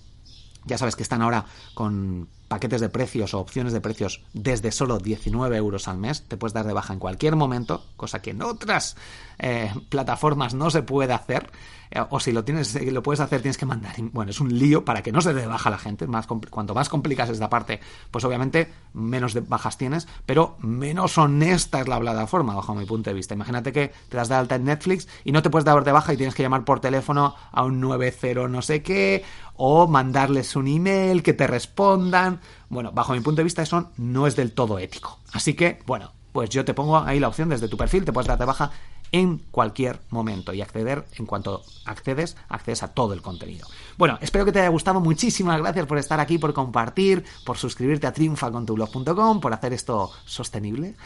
Ya 0.66 0.78
sabes 0.78 0.94
que 0.94 1.02
están 1.02 1.22
ahora 1.22 1.46
con 1.74 2.28
paquetes 2.52 2.82
de 2.82 2.90
precios 2.90 3.32
o 3.32 3.38
opciones 3.38 3.72
de 3.72 3.80
precios 3.80 4.20
desde 4.34 4.72
solo 4.72 4.98
19 4.98 5.56
euros 5.56 5.88
al 5.88 5.96
mes. 5.96 6.28
Te 6.28 6.36
puedes 6.36 6.52
dar 6.52 6.66
de 6.66 6.74
baja 6.74 6.92
en 6.92 6.98
cualquier 6.98 7.34
momento, 7.34 7.86
cosa 7.96 8.20
que 8.20 8.32
en 8.32 8.42
otras 8.42 8.94
eh, 9.38 9.72
plataformas 9.88 10.52
no 10.52 10.70
se 10.70 10.82
puede 10.82 11.14
hacer. 11.14 11.50
Eh, 11.90 12.02
o 12.10 12.20
si 12.20 12.30
lo 12.30 12.44
tienes, 12.44 12.74
lo 12.92 13.02
puedes 13.02 13.20
hacer, 13.20 13.40
tienes 13.40 13.56
que 13.56 13.64
mandar. 13.64 13.94
Bueno, 14.12 14.30
es 14.30 14.40
un 14.40 14.58
lío 14.58 14.84
para 14.84 15.02
que 15.02 15.12
no 15.12 15.22
se 15.22 15.32
dé 15.32 15.40
de 15.40 15.46
baja 15.46 15.70
la 15.70 15.78
gente. 15.78 16.06
Más, 16.06 16.26
cuanto 16.26 16.74
más 16.74 16.90
complicas 16.90 17.30
esta 17.30 17.48
parte, 17.48 17.80
pues 18.10 18.22
obviamente 18.24 18.70
menos 18.92 19.34
bajas 19.48 19.78
tienes, 19.78 20.06
pero 20.26 20.56
menos 20.60 21.16
honesta 21.16 21.80
es 21.80 21.88
la 21.88 21.98
plataforma, 21.98 22.54
bajo 22.54 22.74
mi 22.74 22.84
punto 22.84 23.08
de 23.08 23.14
vista. 23.14 23.32
Imagínate 23.32 23.72
que 23.72 23.92
te 24.10 24.16
das 24.18 24.28
de 24.28 24.34
alta 24.34 24.56
en 24.56 24.64
Netflix 24.64 25.08
y 25.24 25.32
no 25.32 25.40
te 25.40 25.48
puedes 25.48 25.64
dar 25.64 25.82
de 25.84 25.92
baja 25.92 26.12
y 26.12 26.18
tienes 26.18 26.34
que 26.34 26.42
llamar 26.42 26.66
por 26.66 26.80
teléfono 26.80 27.34
a 27.50 27.64
un 27.64 27.80
90 27.80 28.48
no 28.48 28.60
sé 28.60 28.82
qué, 28.82 29.24
o 29.56 29.86
mandarles 29.86 30.54
un 30.56 30.66
email 30.66 31.22
que 31.22 31.32
te 31.32 31.46
respondan. 31.46 32.40
Bueno, 32.68 32.92
bajo 32.92 33.12
mi 33.12 33.20
punto 33.20 33.40
de 33.40 33.44
vista 33.44 33.62
eso 33.62 33.90
no 33.96 34.26
es 34.26 34.36
del 34.36 34.52
todo 34.52 34.78
ético. 34.78 35.18
Así 35.32 35.54
que, 35.54 35.80
bueno, 35.86 36.12
pues 36.32 36.50
yo 36.50 36.64
te 36.64 36.74
pongo 36.74 36.98
ahí 36.98 37.20
la 37.20 37.28
opción 37.28 37.48
desde 37.48 37.68
tu 37.68 37.76
perfil, 37.76 38.04
te 38.04 38.12
puedes 38.12 38.28
dar 38.28 38.38
de 38.38 38.44
baja 38.44 38.70
en 39.12 39.38
cualquier 39.50 40.00
momento 40.08 40.54
y 40.54 40.62
acceder 40.62 41.06
en 41.18 41.26
cuanto 41.26 41.62
accedes, 41.84 42.36
accedes 42.48 42.82
a 42.82 42.88
todo 42.88 43.12
el 43.12 43.20
contenido. 43.20 43.68
Bueno, 43.98 44.18
espero 44.22 44.46
que 44.46 44.52
te 44.52 44.60
haya 44.60 44.70
gustado. 44.70 45.00
Muchísimas 45.00 45.60
gracias 45.60 45.86
por 45.86 45.98
estar 45.98 46.18
aquí, 46.18 46.38
por 46.38 46.54
compartir, 46.54 47.22
por 47.44 47.58
suscribirte 47.58 48.06
a 48.06 48.12
triunfacontublog.com, 48.12 49.40
por 49.40 49.52
hacer 49.52 49.74
esto 49.74 50.10
sostenible. 50.24 50.96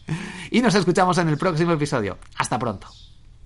y 0.50 0.60
nos 0.60 0.74
escuchamos 0.74 1.16
en 1.18 1.28
el 1.28 1.38
próximo 1.38 1.72
episodio. 1.72 2.18
Hasta 2.36 2.58
pronto. 2.58 2.88